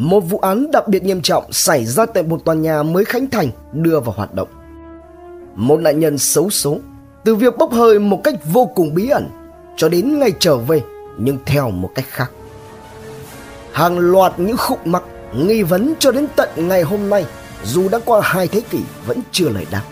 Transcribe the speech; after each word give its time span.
một 0.00 0.20
vụ 0.20 0.38
án 0.38 0.70
đặc 0.70 0.88
biệt 0.88 1.02
nghiêm 1.02 1.22
trọng 1.22 1.52
xảy 1.52 1.86
ra 1.86 2.06
tại 2.06 2.22
một 2.22 2.44
tòa 2.44 2.54
nhà 2.54 2.82
mới 2.82 3.04
khánh 3.04 3.30
thành, 3.30 3.50
đưa 3.72 4.00
vào 4.00 4.14
hoạt 4.16 4.34
động. 4.34 4.48
Một 5.54 5.80
nạn 5.80 6.00
nhân 6.00 6.18
xấu 6.18 6.50
số, 6.50 6.78
từ 7.24 7.34
việc 7.34 7.58
bốc 7.58 7.72
hơi 7.72 7.98
một 7.98 8.20
cách 8.24 8.34
vô 8.52 8.66
cùng 8.74 8.94
bí 8.94 9.08
ẩn, 9.08 9.28
cho 9.76 9.88
đến 9.88 10.18
ngày 10.18 10.32
trở 10.38 10.56
về, 10.56 10.82
nhưng 11.18 11.38
theo 11.46 11.70
một 11.70 11.90
cách 11.94 12.04
khác. 12.08 12.30
Hàng 13.72 13.98
loạt 13.98 14.32
những 14.38 14.56
khúc 14.56 14.86
mắc, 14.86 15.02
nghi 15.34 15.62
vấn 15.62 15.94
cho 15.98 16.12
đến 16.12 16.26
tận 16.36 16.48
ngày 16.56 16.82
hôm 16.82 17.10
nay, 17.10 17.26
dù 17.64 17.88
đã 17.88 17.98
qua 18.04 18.20
hai 18.24 18.48
thế 18.48 18.60
kỷ, 18.60 18.80
vẫn 19.06 19.20
chưa 19.32 19.48
lời 19.48 19.66
đáp. 19.70 19.82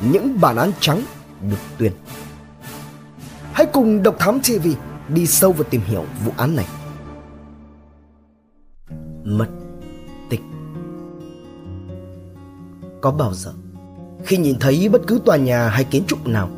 Những 0.00 0.40
bản 0.40 0.56
án 0.56 0.70
trắng 0.80 1.02
được 1.50 1.60
tuyên. 1.78 1.92
Hãy 3.52 3.66
cùng 3.66 4.02
Độc 4.02 4.18
Thám 4.18 4.40
TV 4.40 4.68
đi 5.08 5.26
sâu 5.26 5.52
vào 5.52 5.64
tìm 5.70 5.80
hiểu 5.80 6.04
vụ 6.24 6.32
án 6.36 6.56
này. 6.56 6.66
Mất 9.24 9.46
tích. 10.30 10.40
Có 13.00 13.10
bao 13.10 13.34
giờ, 13.34 13.52
khi 14.24 14.36
nhìn 14.36 14.56
thấy 14.60 14.88
bất 14.88 15.02
cứ 15.06 15.20
tòa 15.24 15.36
nhà 15.36 15.68
hay 15.68 15.84
kiến 15.84 16.04
trúc 16.06 16.26
nào, 16.26 16.48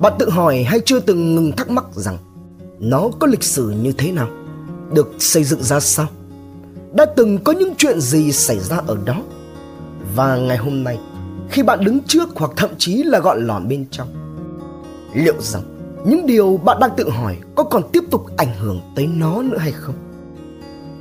bạn 0.00 0.12
tự 0.18 0.30
hỏi 0.30 0.62
hay 0.62 0.80
chưa 0.84 1.00
từng 1.00 1.34
ngừng 1.34 1.52
thắc 1.52 1.70
mắc 1.70 1.84
rằng 1.92 2.18
nó 2.78 3.08
có 3.18 3.26
lịch 3.26 3.42
sử 3.42 3.70
như 3.70 3.92
thế 3.92 4.12
nào, 4.12 4.28
được 4.92 5.12
xây 5.18 5.44
dựng 5.44 5.62
ra 5.62 5.80
sao, 5.80 6.06
đã 6.92 7.04
từng 7.04 7.38
có 7.44 7.52
những 7.52 7.74
chuyện 7.78 8.00
gì 8.00 8.32
xảy 8.32 8.58
ra 8.58 8.76
ở 8.86 8.98
đó. 9.04 9.22
Và 10.14 10.36
ngày 10.36 10.56
hôm 10.56 10.84
nay, 10.84 10.98
khi 11.50 11.62
bạn 11.62 11.84
đứng 11.84 12.00
trước 12.00 12.28
hoặc 12.34 12.50
thậm 12.56 12.70
chí 12.78 13.02
là 13.02 13.18
gọn 13.18 13.46
lỏn 13.46 13.68
bên 13.68 13.86
trong, 13.90 14.08
liệu 15.14 15.40
rằng 15.40 15.62
những 16.06 16.26
điều 16.26 16.56
bạn 16.56 16.78
đang 16.80 16.90
tự 16.96 17.10
hỏi 17.10 17.36
có 17.54 17.64
còn 17.64 17.82
tiếp 17.92 18.04
tục 18.10 18.26
ảnh 18.36 18.54
hưởng 18.58 18.80
tới 18.96 19.06
nó 19.06 19.42
nữa 19.42 19.58
hay 19.58 19.72
không? 19.72 19.94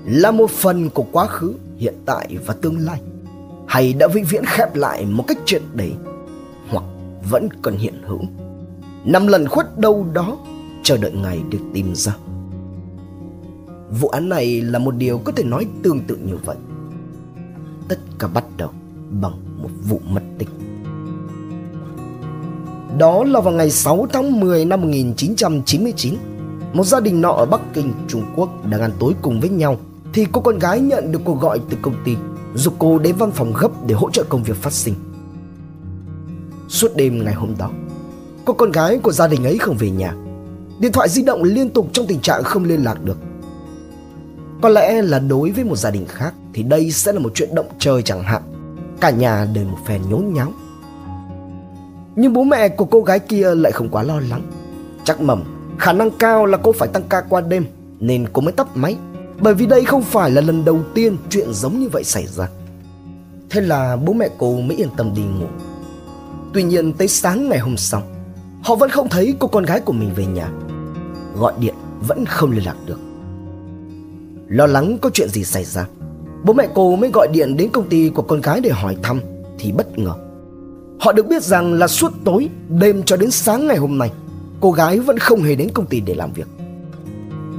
Là 0.05 0.31
một 0.31 0.49
phần 0.49 0.89
của 0.89 1.05
quá 1.11 1.25
khứ 1.25 1.53
hiện 1.77 1.93
tại 2.05 2.37
và 2.45 2.53
tương 2.53 2.77
lai. 2.77 3.01
Hay 3.67 3.93
đã 3.93 4.07
vĩnh 4.07 4.25
viễn 4.25 4.45
khép 4.45 4.75
lại 4.75 5.05
một 5.05 5.23
cách 5.27 5.37
triệt 5.45 5.61
để 5.75 5.91
hoặc 6.69 6.83
vẫn 7.29 7.49
còn 7.61 7.77
hiện 7.77 8.01
hữu. 8.05 8.21
Nằm 9.05 9.27
lần 9.27 9.47
khuất 9.47 9.79
đâu 9.79 10.07
đó 10.13 10.37
chờ 10.83 10.97
đợi 10.97 11.11
ngày 11.11 11.39
được 11.49 11.59
tìm 11.73 11.95
ra. 11.95 12.15
Vụ 14.01 14.07
án 14.07 14.29
này 14.29 14.61
là 14.61 14.79
một 14.79 14.95
điều 14.95 15.17
có 15.17 15.31
thể 15.31 15.43
nói 15.43 15.67
tương 15.83 15.99
tự 15.99 16.15
như 16.15 16.37
vậy. 16.45 16.55
Tất 17.87 17.99
cả 18.19 18.27
bắt 18.27 18.43
đầu 18.57 18.69
bằng 19.21 19.61
một 19.61 19.69
vụ 19.87 20.01
mất 20.09 20.21
tích. 20.37 20.49
Đó 22.97 23.23
là 23.23 23.39
vào 23.39 23.53
ngày 23.53 23.69
6 23.69 24.07
tháng 24.13 24.39
10 24.39 24.65
năm 24.65 24.81
1999 24.81 26.15
Một 26.73 26.83
gia 26.83 26.99
đình 26.99 27.21
nọ 27.21 27.31
ở 27.31 27.45
Bắc 27.45 27.61
Kinh, 27.73 27.93
Trung 28.07 28.23
Quốc 28.35 28.49
đang 28.65 28.81
ăn 28.81 28.91
tối 28.99 29.13
cùng 29.21 29.39
với 29.39 29.49
nhau. 29.49 29.77
Thì 30.13 30.25
cô 30.31 30.41
con 30.41 30.59
gái 30.59 30.79
nhận 30.79 31.11
được 31.11 31.19
cuộc 31.25 31.39
gọi 31.39 31.59
từ 31.69 31.77
công 31.81 31.95
ty, 32.05 32.15
Giúp 32.55 32.73
cô 32.79 32.99
đến 32.99 33.15
văn 33.15 33.31
phòng 33.31 33.53
gấp 33.53 33.71
để 33.87 33.95
hỗ 33.95 34.11
trợ 34.11 34.23
công 34.29 34.43
việc 34.43 34.57
phát 34.57 34.73
sinh. 34.73 34.95
Suốt 36.67 36.95
đêm 36.95 37.23
ngày 37.25 37.33
hôm 37.33 37.55
đó, 37.57 37.71
Cô 38.45 38.53
con 38.53 38.71
gái 38.71 38.99
của 39.03 39.11
gia 39.11 39.27
đình 39.27 39.43
ấy 39.43 39.57
không 39.57 39.77
về 39.77 39.89
nhà. 39.89 40.13
Điện 40.79 40.91
thoại 40.91 41.09
di 41.09 41.23
động 41.23 41.43
liên 41.43 41.69
tục 41.69 41.89
trong 41.93 42.05
tình 42.07 42.19
trạng 42.19 42.43
không 42.43 42.63
liên 42.63 42.83
lạc 42.83 43.03
được. 43.03 43.17
Có 44.61 44.69
lẽ 44.69 45.01
là 45.01 45.19
đối 45.19 45.51
với 45.51 45.63
một 45.63 45.75
gia 45.75 45.91
đình 45.91 46.05
khác 46.07 46.33
Thì 46.53 46.63
đây 46.63 46.91
sẽ 46.91 47.13
là 47.13 47.19
một 47.19 47.31
chuyện 47.35 47.55
động 47.55 47.65
trời 47.79 48.01
chẳng 48.01 48.23
hạn. 48.23 48.41
Cả 49.01 49.09
nhà 49.09 49.47
đều 49.53 49.65
một 49.65 49.77
phen 49.85 50.01
nhốn 50.09 50.33
nháo. 50.33 50.53
Nhưng 52.15 52.33
bố 52.33 52.43
mẹ 52.43 52.69
của 52.69 52.85
cô 52.85 53.01
gái 53.01 53.19
kia 53.19 53.55
lại 53.55 53.71
không 53.71 53.89
quá 53.89 54.03
lo 54.03 54.19
lắng. 54.19 54.41
Chắc 55.03 55.21
mầm, 55.21 55.43
khả 55.79 55.93
năng 55.93 56.11
cao 56.11 56.45
là 56.45 56.57
cô 56.57 56.71
phải 56.71 56.87
tăng 56.87 57.03
ca 57.09 57.21
qua 57.21 57.41
đêm 57.41 57.65
Nên 57.99 58.25
cô 58.33 58.41
mới 58.41 58.51
tắt 58.51 58.67
máy. 58.75 58.97
Bởi 59.41 59.53
vì 59.53 59.65
đây 59.65 59.85
không 59.85 60.03
phải 60.03 60.31
là 60.31 60.41
lần 60.41 60.65
đầu 60.65 60.79
tiên 60.93 61.17
chuyện 61.29 61.53
giống 61.53 61.79
như 61.79 61.89
vậy 61.89 62.03
xảy 62.03 62.27
ra. 62.27 62.47
Thế 63.49 63.61
là 63.61 63.95
bố 63.95 64.13
mẹ 64.13 64.29
cô 64.37 64.61
mới 64.61 64.77
yên 64.77 64.89
tâm 64.97 65.13
đi 65.15 65.21
ngủ. 65.21 65.47
Tuy 66.53 66.63
nhiên 66.63 66.93
tới 66.93 67.07
sáng 67.07 67.49
ngày 67.49 67.59
hôm 67.59 67.77
sau 67.77 68.03
Họ 68.63 68.75
vẫn 68.75 68.89
không 68.89 69.09
thấy 69.09 69.35
cô 69.39 69.47
con 69.47 69.63
gái 69.63 69.79
của 69.79 69.93
mình 69.93 70.11
về 70.15 70.25
nhà. 70.25 70.49
Gọi 71.35 71.53
điện 71.59 71.75
vẫn 72.07 72.25
không 72.25 72.51
liên 72.51 72.65
lạc 72.65 72.75
được. 72.85 72.99
Lo 74.47 74.65
lắng 74.65 74.97
có 75.01 75.09
chuyện 75.13 75.29
gì 75.29 75.43
xảy 75.43 75.65
ra 75.65 75.85
Bố 76.43 76.53
mẹ 76.53 76.67
cô 76.73 76.95
mới 76.95 77.09
gọi 77.13 77.27
điện 77.27 77.57
đến 77.57 77.69
công 77.69 77.89
ty 77.89 78.09
của 78.09 78.21
con 78.21 78.41
gái 78.41 78.59
để 78.61 78.69
hỏi 78.69 78.97
thăm 79.03 79.21
Thì 79.59 79.71
bất 79.71 79.99
ngờ. 79.99 80.13
Họ 80.99 81.11
được 81.11 81.27
biết 81.27 81.43
rằng 81.43 81.73
là 81.73 81.87
suốt 81.87 82.11
tối, 82.23 82.49
đêm 82.69 83.03
cho 83.03 83.17
đến 83.17 83.31
sáng 83.31 83.67
ngày 83.67 83.77
hôm 83.77 83.97
nay, 83.97 84.11
cô 84.59 84.71
gái 84.71 84.99
vẫn 84.99 85.17
không 85.17 85.41
hề 85.41 85.55
đến 85.55 85.69
công 85.73 85.85
ty 85.85 85.99
để 85.99 86.15
làm 86.15 86.33
việc. 86.33 86.47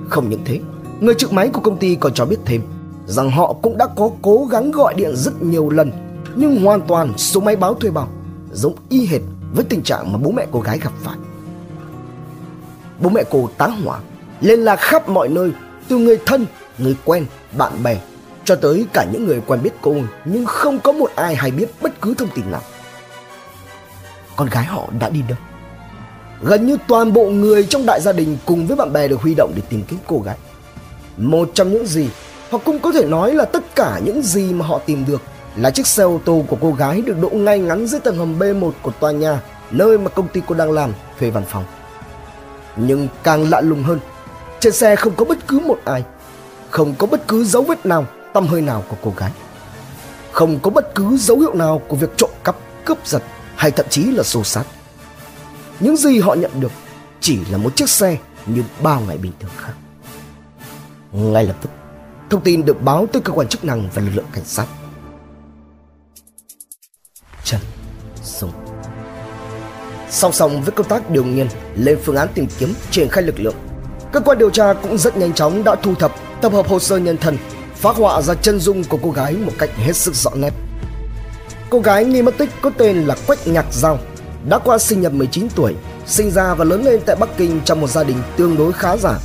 Không 0.08 0.30
những 0.30 0.40
thế, 0.44 0.60
người 1.00 1.14
trực 1.14 1.32
máy 1.32 1.48
của 1.48 1.60
công 1.60 1.76
ty 1.76 1.94
còn 1.94 2.14
cho 2.14 2.26
biết 2.26 2.38
thêm 2.44 2.62
rằng 3.06 3.30
họ 3.30 3.52
cũng 3.62 3.78
đã 3.78 3.86
có 3.96 4.10
cố 4.22 4.46
gắng 4.50 4.70
gọi 4.70 4.94
điện 4.94 5.16
rất 5.16 5.42
nhiều 5.42 5.70
lần 5.70 5.92
nhưng 6.34 6.64
hoàn 6.64 6.80
toàn 6.80 7.18
số 7.18 7.40
máy 7.40 7.56
báo 7.56 7.74
thuê 7.74 7.90
bao 7.90 8.08
giống 8.52 8.74
y 8.88 9.06
hệt 9.06 9.20
với 9.52 9.64
tình 9.64 9.82
trạng 9.82 10.12
mà 10.12 10.18
bố 10.18 10.30
mẹ 10.30 10.46
cô 10.50 10.60
gái 10.60 10.78
gặp 10.78 10.92
phải. 11.02 11.16
Bố 13.00 13.10
mẹ 13.10 13.22
cô 13.30 13.50
tá 13.58 13.66
hỏa, 13.66 13.98
liên 14.40 14.60
lạc 14.60 14.76
khắp 14.76 15.08
mọi 15.08 15.28
nơi, 15.28 15.50
từ 15.88 15.98
người 15.98 16.18
thân, 16.26 16.46
người 16.78 16.96
quen, 17.04 17.26
bạn 17.58 17.82
bè 17.82 18.00
cho 18.44 18.56
tới 18.56 18.86
cả 18.92 19.06
những 19.12 19.26
người 19.26 19.40
quen 19.46 19.62
biết 19.62 19.70
cô 19.80 19.94
nhưng 20.24 20.46
không 20.46 20.78
có 20.78 20.92
một 20.92 21.10
ai 21.16 21.34
hay 21.34 21.50
biết 21.50 21.66
bất 21.82 22.00
cứ 22.00 22.14
thông 22.14 22.28
tin 22.34 22.50
nào. 22.50 22.62
Con 24.36 24.48
gái 24.48 24.64
họ 24.64 24.88
đã 25.00 25.08
đi 25.08 25.22
đâu? 25.28 25.38
Gần 26.42 26.66
như 26.66 26.76
toàn 26.88 27.12
bộ 27.12 27.24
người 27.30 27.64
trong 27.64 27.86
đại 27.86 28.00
gia 28.00 28.12
đình 28.12 28.36
cùng 28.46 28.66
với 28.66 28.76
bạn 28.76 28.92
bè 28.92 29.08
được 29.08 29.20
huy 29.20 29.34
động 29.34 29.52
để 29.56 29.62
tìm 29.68 29.82
kiếm 29.88 29.98
cô 30.06 30.18
gái 30.18 30.36
một 31.20 31.50
trong 31.54 31.72
những 31.72 31.86
gì 31.86 32.08
hoặc 32.50 32.62
cũng 32.64 32.78
có 32.78 32.92
thể 32.92 33.04
nói 33.04 33.34
là 33.34 33.44
tất 33.44 33.74
cả 33.74 34.00
những 34.04 34.22
gì 34.22 34.52
mà 34.52 34.66
họ 34.66 34.78
tìm 34.78 35.04
được 35.08 35.22
là 35.56 35.70
chiếc 35.70 35.86
xe 35.86 36.02
ô 36.02 36.20
tô 36.24 36.44
của 36.48 36.56
cô 36.60 36.72
gái 36.72 37.00
được 37.00 37.16
đỗ 37.20 37.28
ngay 37.28 37.58
ngắn 37.58 37.86
dưới 37.86 38.00
tầng 38.00 38.18
hầm 38.18 38.38
B1 38.38 38.70
của 38.82 38.90
tòa 38.90 39.12
nhà 39.12 39.40
nơi 39.70 39.98
mà 39.98 40.08
công 40.08 40.28
ty 40.28 40.40
cô 40.46 40.54
đang 40.54 40.70
làm 40.70 40.92
thuê 41.18 41.30
văn 41.30 41.44
phòng. 41.48 41.64
Nhưng 42.76 43.08
càng 43.22 43.50
lạ 43.50 43.60
lùng 43.60 43.82
hơn, 43.82 44.00
trên 44.60 44.72
xe 44.72 44.96
không 44.96 45.14
có 45.16 45.24
bất 45.24 45.48
cứ 45.48 45.58
một 45.58 45.78
ai, 45.84 46.04
không 46.70 46.94
có 46.98 47.06
bất 47.06 47.28
cứ 47.28 47.44
dấu 47.44 47.62
vết 47.62 47.86
nào, 47.86 48.06
tâm 48.32 48.46
hơi 48.46 48.62
nào 48.62 48.84
của 48.88 48.96
cô 49.02 49.12
gái. 49.16 49.30
Không 50.32 50.58
có 50.62 50.70
bất 50.70 50.94
cứ 50.94 51.16
dấu 51.16 51.38
hiệu 51.38 51.54
nào 51.54 51.82
của 51.88 51.96
việc 51.96 52.10
trộm 52.16 52.30
cắp, 52.44 52.56
cướp 52.84 53.06
giật 53.06 53.22
hay 53.56 53.70
thậm 53.70 53.86
chí 53.90 54.04
là 54.04 54.22
xô 54.22 54.44
sát. 54.44 54.64
Những 55.80 55.96
gì 55.96 56.18
họ 56.20 56.34
nhận 56.34 56.50
được 56.60 56.72
chỉ 57.20 57.38
là 57.50 57.58
một 57.58 57.76
chiếc 57.76 57.88
xe 57.88 58.16
như 58.46 58.62
bao 58.82 59.00
ngày 59.00 59.16
bình 59.18 59.32
thường 59.40 59.50
khác. 59.56 59.72
Ngay 61.12 61.46
lập 61.46 61.56
tức, 61.62 61.70
thông 62.30 62.40
tin 62.40 62.64
được 62.64 62.82
báo 62.82 63.06
tới 63.12 63.22
cơ 63.22 63.32
quan 63.32 63.48
chức 63.48 63.64
năng 63.64 63.88
và 63.94 64.02
lực 64.02 64.10
lượng 64.14 64.26
cảnh 64.32 64.44
sát. 64.44 64.66
Trần 67.44 67.60
Sùng 68.22 68.52
Song 70.10 70.32
song 70.32 70.62
với 70.62 70.72
công 70.72 70.88
tác 70.88 71.10
điều 71.10 71.24
nghiên 71.24 71.48
lên 71.74 71.98
phương 72.04 72.16
án 72.16 72.28
tìm 72.34 72.46
kiếm 72.58 72.74
triển 72.90 73.08
khai 73.08 73.22
lực 73.22 73.40
lượng, 73.40 73.54
cơ 74.12 74.20
quan 74.20 74.38
điều 74.38 74.50
tra 74.50 74.72
cũng 74.72 74.98
rất 74.98 75.16
nhanh 75.16 75.32
chóng 75.32 75.64
đã 75.64 75.74
thu 75.74 75.94
thập, 75.94 76.12
tập 76.40 76.52
hợp 76.52 76.68
hồ 76.68 76.78
sơ 76.78 76.96
nhân 76.98 77.16
thân, 77.16 77.38
phát 77.74 77.96
họa 77.96 78.22
ra 78.22 78.34
chân 78.34 78.60
dung 78.60 78.84
của 78.84 78.98
cô 79.02 79.10
gái 79.10 79.32
một 79.32 79.52
cách 79.58 79.70
hết 79.76 79.96
sức 79.96 80.14
rõ 80.14 80.30
nét. 80.34 80.52
Cô 81.70 81.80
gái 81.80 82.04
nghi 82.04 82.22
mất 82.22 82.38
tích 82.38 82.50
có 82.62 82.70
tên 82.78 82.96
là 82.96 83.16
Quách 83.26 83.46
Nhạc 83.46 83.66
Giao, 83.72 83.98
đã 84.48 84.58
qua 84.58 84.78
sinh 84.78 85.00
nhật 85.00 85.12
19 85.12 85.48
tuổi, 85.54 85.74
sinh 86.06 86.30
ra 86.30 86.54
và 86.54 86.64
lớn 86.64 86.84
lên 86.84 87.00
tại 87.06 87.16
Bắc 87.16 87.28
Kinh 87.36 87.60
trong 87.64 87.80
một 87.80 87.90
gia 87.90 88.04
đình 88.04 88.16
tương 88.36 88.56
đối 88.56 88.72
khá 88.72 88.96
giả. 88.96 89.18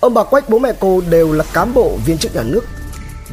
Ông 0.00 0.14
bà 0.14 0.24
Quách 0.24 0.48
bố 0.48 0.58
mẹ 0.58 0.72
cô 0.80 1.02
đều 1.10 1.32
là 1.32 1.44
cán 1.52 1.74
bộ 1.74 1.98
viên 2.04 2.18
chức 2.18 2.34
nhà 2.34 2.42
nước. 2.42 2.64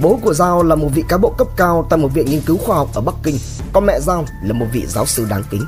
Bố 0.01 0.19
của 0.22 0.33
Giao 0.33 0.63
là 0.63 0.75
một 0.75 0.88
vị 0.94 1.03
cán 1.09 1.22
bộ 1.22 1.33
cấp 1.38 1.47
cao 1.57 1.88
tại 1.89 2.00
một 2.00 2.07
viện 2.13 2.25
nghiên 2.25 2.41
cứu 2.41 2.57
khoa 2.57 2.78
học 2.78 2.89
ở 2.94 3.01
Bắc 3.01 3.16
Kinh, 3.23 3.38
còn 3.73 3.85
mẹ 3.85 4.00
Giao 4.00 4.25
là 4.44 4.53
một 4.53 4.66
vị 4.72 4.85
giáo 4.88 5.06
sư 5.06 5.25
đáng 5.29 5.44
kính. 5.50 5.66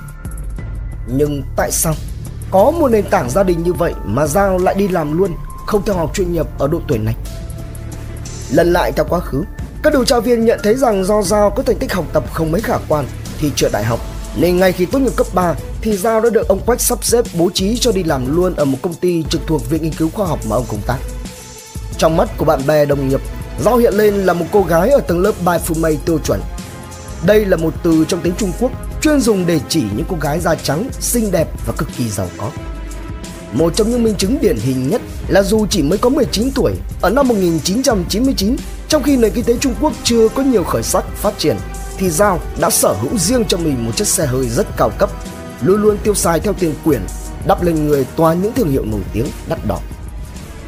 Nhưng 1.07 1.43
tại 1.55 1.71
sao 1.71 1.93
có 2.51 2.71
một 2.71 2.91
nền 2.91 3.09
tảng 3.09 3.29
gia 3.29 3.43
đình 3.43 3.63
như 3.63 3.73
vậy 3.73 3.93
mà 4.03 4.27
Giao 4.27 4.57
lại 4.57 4.75
đi 4.75 4.88
làm 4.88 5.17
luôn, 5.17 5.31
không 5.67 5.81
theo 5.85 5.95
học 5.95 6.11
chuyên 6.13 6.33
nghiệp 6.33 6.45
ở 6.57 6.67
độ 6.67 6.81
tuổi 6.88 6.97
này? 6.97 7.15
Lần 8.51 8.73
lại 8.73 8.91
theo 8.91 9.05
quá 9.09 9.19
khứ, 9.19 9.43
các 9.83 9.94
điều 9.94 10.06
tra 10.06 10.19
viên 10.19 10.45
nhận 10.45 10.59
thấy 10.63 10.75
rằng 10.75 11.03
do 11.03 11.21
Giao 11.21 11.50
có 11.50 11.63
thành 11.63 11.77
tích 11.77 11.94
học 11.94 12.06
tập 12.13 12.24
không 12.33 12.51
mấy 12.51 12.62
khả 12.62 12.77
quan 12.88 13.06
thì 13.39 13.51
trượt 13.56 13.71
đại 13.71 13.83
học 13.83 14.00
nên 14.35 14.57
ngay 14.57 14.71
khi 14.71 14.85
tốt 14.85 14.99
nghiệp 14.99 15.15
cấp 15.15 15.27
3 15.33 15.55
thì 15.81 15.97
Giao 15.97 16.21
đã 16.21 16.29
được 16.29 16.47
ông 16.47 16.59
Quách 16.65 16.81
sắp 16.81 17.03
xếp 17.03 17.25
bố 17.33 17.49
trí 17.53 17.77
cho 17.77 17.91
đi 17.91 18.03
làm 18.03 18.35
luôn 18.35 18.55
ở 18.55 18.65
một 18.65 18.77
công 18.81 18.93
ty 18.93 19.23
trực 19.29 19.41
thuộc 19.47 19.69
Viện 19.69 19.83
Nghiên 19.83 19.93
cứu 19.93 20.09
Khoa 20.09 20.27
học 20.27 20.39
mà 20.49 20.55
ông 20.55 20.65
công 20.67 20.81
tác. 20.87 20.97
Trong 21.97 22.17
mắt 22.17 22.37
của 22.37 22.45
bạn 22.45 22.67
bè 22.67 22.85
đồng 22.85 23.09
nghiệp, 23.09 23.21
Giao 23.63 23.77
hiện 23.77 23.93
lên 23.93 24.13
là 24.13 24.33
một 24.33 24.45
cô 24.51 24.61
gái 24.61 24.89
ở 24.89 24.99
tầng 24.99 25.19
lớp 25.19 25.31
Bai 25.45 25.59
mây 25.77 25.97
tiêu 26.05 26.19
chuẩn. 26.23 26.41
Đây 27.25 27.45
là 27.45 27.57
một 27.57 27.73
từ 27.83 28.05
trong 28.07 28.21
tiếng 28.21 28.33
Trung 28.37 28.51
Quốc 28.59 28.71
chuyên 29.01 29.19
dùng 29.19 29.45
để 29.45 29.59
chỉ 29.69 29.83
những 29.95 30.05
cô 30.09 30.17
gái 30.21 30.39
da 30.39 30.55
trắng, 30.55 30.89
xinh 30.99 31.31
đẹp 31.31 31.47
và 31.65 31.73
cực 31.77 31.89
kỳ 31.97 32.09
giàu 32.09 32.29
có. 32.37 32.51
Một 33.53 33.75
trong 33.75 33.89
những 33.89 34.03
minh 34.03 34.15
chứng 34.15 34.37
điển 34.41 34.57
hình 34.57 34.89
nhất 34.89 35.01
là 35.27 35.43
dù 35.43 35.65
chỉ 35.69 35.83
mới 35.83 35.97
có 35.97 36.09
19 36.09 36.51
tuổi, 36.55 36.73
ở 37.01 37.09
năm 37.09 37.27
1999, 37.27 38.55
trong 38.87 39.03
khi 39.03 39.17
nền 39.17 39.31
kinh 39.31 39.43
tế 39.43 39.57
Trung 39.57 39.75
Quốc 39.81 39.93
chưa 40.03 40.27
có 40.27 40.43
nhiều 40.43 40.63
khởi 40.63 40.83
sắc 40.83 41.05
phát 41.15 41.37
triển, 41.37 41.57
thì 42.00 42.10
Giao 42.10 42.40
đã 42.60 42.69
sở 42.69 42.94
hữu 43.01 43.18
riêng 43.18 43.46
cho 43.46 43.57
mình 43.57 43.86
một 43.86 43.92
chiếc 43.96 44.07
xe 44.07 44.25
hơi 44.25 44.50
rất 44.50 44.68
cao 44.78 44.92
cấp, 44.98 45.10
luôn 45.62 45.81
luôn 45.81 45.98
tiêu 46.04 46.13
xài 46.13 46.40
theo 46.40 46.54
tiền 46.54 46.74
quyền, 46.86 47.01
đắp 47.48 47.63
lên 47.63 47.88
người 47.88 48.06
toàn 48.16 48.42
những 48.42 48.54
thương 48.54 48.72
hiệu 48.72 48.86
nổi 48.86 49.01
tiếng 49.13 49.25
đắt 49.50 49.66
đỏ. 49.68 49.80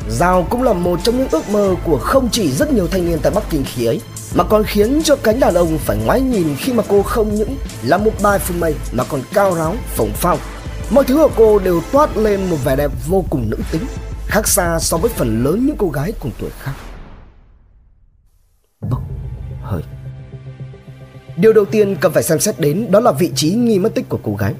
Giao 0.10 0.48
cũng 0.50 0.64
là 0.64 0.74
một 0.74 1.00
trong 1.04 1.18
những 1.18 1.28
ước 1.32 1.50
mơ 1.50 1.76
của 1.86 1.98
không 1.98 2.30
chỉ 2.32 2.52
rất 2.52 2.74
nhiều 2.74 2.88
thanh 2.88 3.06
niên 3.06 3.20
tại 3.22 3.32
Bắc 3.36 3.44
Kinh 3.50 3.64
khi 3.66 3.86
ấy 3.86 4.02
mà 4.36 4.44
còn 4.44 4.64
khiến 4.64 5.02
cho 5.04 5.16
cánh 5.16 5.40
đàn 5.40 5.54
ông 5.54 5.78
phải 5.78 5.98
ngoái 5.98 6.22
nhìn 6.22 6.56
khi 6.60 6.74
mà 6.74 6.84
cô 6.88 7.04
không 7.04 7.36
những 7.36 7.58
là 7.84 7.98
một 7.98 8.12
bài 8.22 8.40
phương 8.40 8.60
mây 8.60 8.76
mà 8.92 9.04
còn 9.04 9.22
cao 9.34 9.56
ráo, 9.56 9.76
phồng 9.96 10.12
phao. 10.14 10.38
Mọi 10.90 11.04
thứ 11.04 11.22
ở 11.22 11.28
cô 11.36 11.60
đều 11.60 11.82
toát 11.92 12.18
lên 12.18 12.50
một 12.50 12.58
vẻ 12.64 12.76
đẹp 12.76 12.92
vô 13.08 13.26
cùng 13.30 13.50
nữ 13.50 13.58
tính, 13.72 13.86
khác 14.28 14.48
xa 14.48 14.80
so 14.80 14.98
với 14.98 15.12
phần 15.16 15.44
lớn 15.44 15.66
những 15.66 15.78
cô 15.78 15.90
gái 15.90 16.14
cùng 16.20 16.32
tuổi 16.40 16.50
khác. 16.60 16.74
Điều 21.38 21.54
đầu 21.54 21.66
tiên 21.66 21.96
cần 21.96 22.12
phải 22.12 22.24
xem 22.24 22.40
xét 22.40 22.60
đến 22.60 22.88
đó 22.92 23.00
là 23.00 23.12
vị 23.12 23.32
trí 23.36 23.52
nghi 23.52 23.80
mất 23.80 23.96
tích 23.96 24.10
của 24.10 24.20
cô 24.24 24.36
gái. 24.36 24.54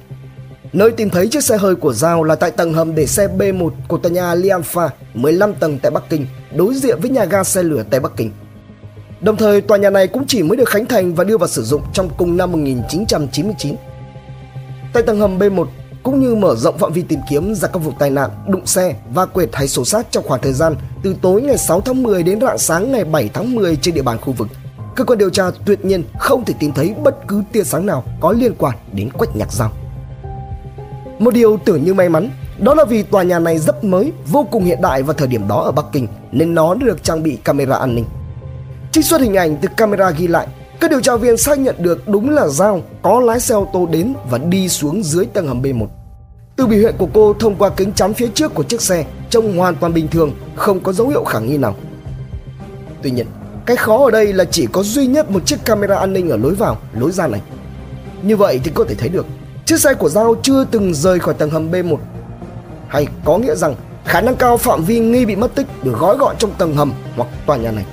Nơi 0.72 0.90
tìm 0.90 1.10
thấy 1.10 1.28
chiếc 1.28 1.44
xe 1.44 1.56
hơi 1.56 1.74
của 1.74 1.92
Giao 1.92 2.24
là 2.24 2.34
tại 2.34 2.50
tầng 2.50 2.72
hầm 2.74 2.94
để 2.94 3.06
xe 3.06 3.28
B1 3.38 3.70
của 3.88 3.98
tòa 3.98 4.12
nhà 4.12 4.34
Lianfa 4.34 4.88
15 5.14 5.54
tầng 5.54 5.78
tại 5.82 5.90
Bắc 5.90 6.02
Kinh, 6.08 6.26
đối 6.54 6.74
diện 6.74 6.98
với 7.00 7.10
nhà 7.10 7.24
ga 7.24 7.44
xe 7.44 7.62
lửa 7.62 7.84
tại 7.90 8.00
Bắc 8.00 8.12
Kinh. 8.16 8.30
Đồng 9.20 9.36
thời 9.36 9.60
tòa 9.60 9.78
nhà 9.78 9.90
này 9.90 10.06
cũng 10.06 10.26
chỉ 10.26 10.42
mới 10.42 10.56
được 10.56 10.68
khánh 10.68 10.86
thành 10.86 11.14
và 11.14 11.24
đưa 11.24 11.38
vào 11.38 11.48
sử 11.48 11.62
dụng 11.62 11.82
trong 11.92 12.10
cùng 12.16 12.36
năm 12.36 12.52
1999. 12.52 13.76
Tại 14.92 15.02
tầng 15.02 15.20
hầm 15.20 15.38
B1 15.38 15.66
cũng 16.02 16.20
như 16.20 16.34
mở 16.34 16.54
rộng 16.56 16.78
phạm 16.78 16.92
vi 16.92 17.02
tìm 17.02 17.20
kiếm 17.30 17.54
ra 17.54 17.68
các 17.68 17.78
vụ 17.78 17.92
tai 17.98 18.10
nạn, 18.10 18.30
đụng 18.48 18.66
xe, 18.66 18.94
va 19.14 19.26
quệt 19.26 19.48
hay 19.52 19.68
sổ 19.68 19.84
sát 19.84 20.06
trong 20.10 20.24
khoảng 20.26 20.40
thời 20.40 20.52
gian 20.52 20.76
từ 21.02 21.14
tối 21.22 21.42
ngày 21.42 21.58
6 21.58 21.80
tháng 21.80 22.02
10 22.02 22.22
đến 22.22 22.40
rạng 22.40 22.58
sáng 22.58 22.92
ngày 22.92 23.04
7 23.04 23.30
tháng 23.34 23.54
10 23.54 23.76
trên 23.76 23.94
địa 23.94 24.02
bàn 24.02 24.18
khu 24.20 24.32
vực. 24.32 24.48
Cơ 24.96 25.04
quan 25.04 25.18
điều 25.18 25.30
tra 25.30 25.50
tuyệt 25.64 25.84
nhiên 25.84 26.04
không 26.18 26.44
thể 26.44 26.54
tìm 26.58 26.72
thấy 26.72 26.94
bất 27.04 27.28
cứ 27.28 27.42
tia 27.52 27.64
sáng 27.64 27.86
nào 27.86 28.04
có 28.20 28.32
liên 28.32 28.52
quan 28.58 28.76
đến 28.92 29.10
Quách 29.10 29.36
Nhạc 29.36 29.52
Giao. 29.52 29.70
Một 31.18 31.34
điều 31.34 31.58
tưởng 31.64 31.84
như 31.84 31.94
may 31.94 32.08
mắn 32.08 32.30
đó 32.58 32.74
là 32.74 32.84
vì 32.84 33.02
tòa 33.02 33.22
nhà 33.22 33.38
này 33.38 33.58
rất 33.58 33.84
mới, 33.84 34.12
vô 34.26 34.46
cùng 34.50 34.64
hiện 34.64 34.82
đại 34.82 35.02
vào 35.02 35.14
thời 35.14 35.28
điểm 35.28 35.48
đó 35.48 35.62
ở 35.62 35.72
Bắc 35.72 35.84
Kinh 35.92 36.06
nên 36.32 36.54
nó 36.54 36.74
được 36.74 37.02
trang 37.02 37.22
bị 37.22 37.38
camera 37.44 37.76
an 37.76 37.94
ninh. 37.94 38.04
Trích 38.92 39.04
xuất 39.04 39.20
hình 39.20 39.34
ảnh 39.34 39.56
từ 39.62 39.68
camera 39.76 40.10
ghi 40.10 40.26
lại, 40.26 40.46
các 40.80 40.90
điều 40.90 41.00
tra 41.00 41.16
viên 41.16 41.36
xác 41.36 41.58
nhận 41.58 41.74
được 41.78 42.08
đúng 42.08 42.30
là 42.30 42.46
Giao 42.46 42.82
có 43.02 43.20
lái 43.20 43.40
xe 43.40 43.54
ô 43.54 43.68
tô 43.72 43.88
đến 43.92 44.14
và 44.30 44.38
đi 44.38 44.68
xuống 44.68 45.02
dưới 45.02 45.26
tầng 45.26 45.48
hầm 45.48 45.62
B1. 45.62 45.86
Từ 46.56 46.66
biểu 46.66 46.78
hiện 46.78 46.94
của 46.98 47.08
cô 47.14 47.34
thông 47.40 47.54
qua 47.54 47.68
kính 47.68 47.92
chắn 47.92 48.14
phía 48.14 48.28
trước 48.34 48.54
của 48.54 48.62
chiếc 48.62 48.82
xe 48.82 49.04
trông 49.30 49.58
hoàn 49.58 49.76
toàn 49.76 49.94
bình 49.94 50.08
thường, 50.08 50.32
không 50.56 50.80
có 50.80 50.92
dấu 50.92 51.08
hiệu 51.08 51.24
khả 51.24 51.38
nghi 51.38 51.58
nào. 51.58 51.74
Tuy 53.02 53.10
nhiên, 53.10 53.26
cái 53.66 53.76
khó 53.76 54.04
ở 54.04 54.10
đây 54.10 54.32
là 54.32 54.44
chỉ 54.44 54.66
có 54.72 54.82
duy 54.82 55.06
nhất 55.06 55.30
một 55.30 55.46
chiếc 55.46 55.64
camera 55.64 55.96
an 55.96 56.12
ninh 56.12 56.28
ở 56.28 56.36
lối 56.36 56.54
vào, 56.54 56.78
lối 56.92 57.12
ra 57.12 57.26
này. 57.26 57.40
Như 58.22 58.36
vậy 58.36 58.60
thì 58.64 58.70
có 58.74 58.84
thể 58.88 58.94
thấy 58.94 59.08
được 59.08 59.26
chiếc 59.66 59.80
xe 59.80 59.94
của 59.94 60.08
Giao 60.08 60.34
chưa 60.42 60.64
từng 60.64 60.94
rời 60.94 61.20
khỏi 61.20 61.34
tầng 61.34 61.50
hầm 61.50 61.70
B1 61.70 61.96
hay 62.88 63.06
có 63.24 63.38
nghĩa 63.38 63.54
rằng 63.54 63.74
khả 64.04 64.20
năng 64.20 64.36
cao 64.36 64.56
phạm 64.56 64.84
vi 64.84 64.98
nghi 64.98 65.24
bị 65.24 65.36
mất 65.36 65.54
tích 65.54 65.66
được 65.82 65.98
gói 65.98 66.16
gọn 66.16 66.36
trong 66.38 66.50
tầng 66.58 66.76
hầm 66.76 66.92
hoặc 67.16 67.28
tòa 67.46 67.56
nhà 67.56 67.70
này. 67.70 67.84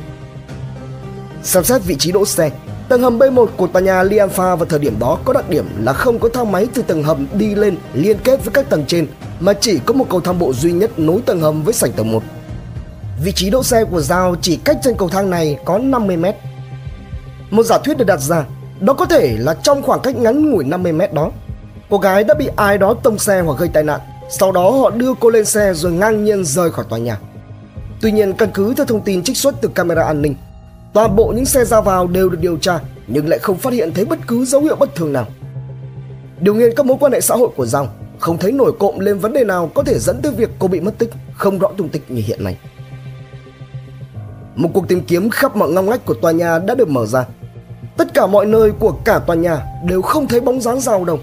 Xem 1.44 1.64
xét 1.64 1.84
vị 1.84 1.96
trí 1.96 2.12
đỗ 2.12 2.26
xe, 2.26 2.52
tầng 2.90 3.02
hầm 3.02 3.20
B1 3.20 3.46
của 3.58 3.68
tòa 3.68 3.82
nhà 3.82 4.04
Lianfa 4.04 4.56
vào 4.56 4.66
thời 4.66 4.80
điểm 4.80 4.96
đó 5.00 5.18
có 5.26 5.34
đặc 5.34 5.50
điểm 5.50 5.66
là 5.80 5.94
không 5.94 6.20
có 6.20 6.30
thang 6.34 6.52
máy 6.52 6.68
từ 6.74 6.82
tầng 6.82 7.04
hầm 7.04 7.28
đi 7.34 7.56
lên 7.56 7.78
liên 7.94 8.18
kết 8.24 8.46
với 8.46 8.54
các 8.54 8.70
tầng 8.70 8.86
trên 8.88 9.08
mà 9.40 9.54
chỉ 9.54 9.80
có 9.86 9.94
một 9.94 10.06
cầu 10.10 10.22
thang 10.22 10.40
bộ 10.40 10.54
duy 10.54 10.72
nhất 10.72 11.00
nối 11.00 11.22
tầng 11.26 11.42
hầm 11.42 11.64
với 11.64 11.74
sảnh 11.74 11.92
tầng 11.92 12.12
1. 12.12 12.24
Vị 13.24 13.32
trí 13.32 13.50
đỗ 13.50 13.64
xe 13.64 13.84
của 13.84 14.02
Giao 14.02 14.36
chỉ 14.42 14.56
cách 14.58 14.78
trên 14.84 14.96
cầu 14.98 15.10
thang 15.10 15.30
này 15.30 15.58
có 15.66 15.78
50 15.78 16.18
mét. 16.18 16.36
Một 17.52 17.64
giả 17.64 17.78
thuyết 17.78 17.98
được 17.98 18.06
đặt 18.06 18.20
ra, 18.20 18.46
đó 18.80 18.94
có 18.94 19.06
thể 19.06 19.38
là 19.40 19.54
trong 19.54 19.82
khoảng 19.82 20.00
cách 20.00 20.16
ngắn 20.16 20.52
ngủi 20.52 20.64
50 20.64 20.92
mét 20.92 21.14
đó, 21.14 21.32
cô 21.90 21.98
gái 21.98 22.24
đã 22.24 22.34
bị 22.34 22.50
ai 22.56 22.78
đó 22.78 22.94
tông 23.04 23.20
xe 23.20 23.42
hoặc 23.42 23.60
gây 23.60 23.70
tai 23.74 23.84
nạn 23.84 24.00
sau 24.30 24.52
đó 24.52 24.72
họ 24.72 24.90
đưa 24.90 25.14
cô 25.20 25.30
lên 25.30 25.46
xe 25.46 25.74
rồi 25.74 25.92
ngang 25.92 26.24
nhiên 26.24 26.46
rời 26.46 26.72
khỏi 26.72 26.86
tòa 26.90 27.00
nhà. 27.00 27.20
Tuy 28.02 28.12
nhiên 28.12 28.34
căn 28.34 28.50
cứ 28.54 28.74
theo 28.74 28.86
thông 28.86 29.02
tin 29.02 29.24
trích 29.24 29.38
xuất 29.38 29.56
từ 29.62 29.70
camera 29.70 30.04
an 30.04 30.22
ninh, 30.22 30.36
toàn 30.94 31.16
bộ 31.16 31.34
những 31.36 31.46
xe 31.46 31.66
ra 31.66 31.82
vào 31.82 32.08
đều 32.08 32.30
được 32.30 32.38
điều 32.42 32.58
tra 32.58 32.80
nhưng 33.08 33.28
lại 33.28 33.40
không 33.40 33.58
phát 33.58 33.74
hiện 33.74 33.94
thấy 33.94 34.06
bất 34.06 34.20
cứ 34.28 34.46
dấu 34.46 34.62
hiệu 34.62 34.76
bất 34.76 34.96
thường 34.96 35.14
nào. 35.14 35.28
Điều 36.40 36.56
nghiên 36.56 36.76
các 36.76 36.86
mối 36.86 36.98
quan 37.00 37.12
hệ 37.12 37.22
xã 37.22 37.36
hội 37.36 37.50
của 37.56 37.66
Giang 37.66 37.88
không 38.20 38.38
thấy 38.38 38.52
nổi 38.52 38.72
cộm 38.80 39.00
lên 39.00 39.20
vấn 39.20 39.34
đề 39.34 39.44
nào 39.44 39.72
có 39.76 39.84
thể 39.84 40.00
dẫn 40.00 40.22
tới 40.22 40.32
việc 40.32 40.50
cô 40.60 40.68
bị 40.68 40.80
mất 40.80 40.98
tích, 40.98 41.10
không 41.34 41.60
rõ 41.60 41.70
tung 41.78 41.90
tích 41.90 42.12
như 42.12 42.22
hiện 42.26 42.44
nay. 42.44 42.58
Một 44.60 44.70
cuộc 44.74 44.88
tìm 44.88 45.02
kiếm 45.02 45.30
khắp 45.30 45.56
mọi 45.56 45.70
ngóc 45.70 45.86
ngách 45.86 46.06
của 46.06 46.14
tòa 46.14 46.32
nhà 46.32 46.60
đã 46.60 46.76
được 46.76 46.90
mở 46.90 47.06
ra. 47.06 47.26
Tất 47.98 48.14
cả 48.14 48.28
mọi 48.28 48.46
nơi 48.46 48.72
của 48.72 48.92
cả 49.06 49.20
tòa 49.20 49.36
nhà 49.36 49.66
đều 49.86 50.02
không 50.02 50.28
thấy 50.28 50.42
bóng 50.42 50.62
dáng 50.62 50.80
Giao 50.80 51.06
đâu. 51.06 51.20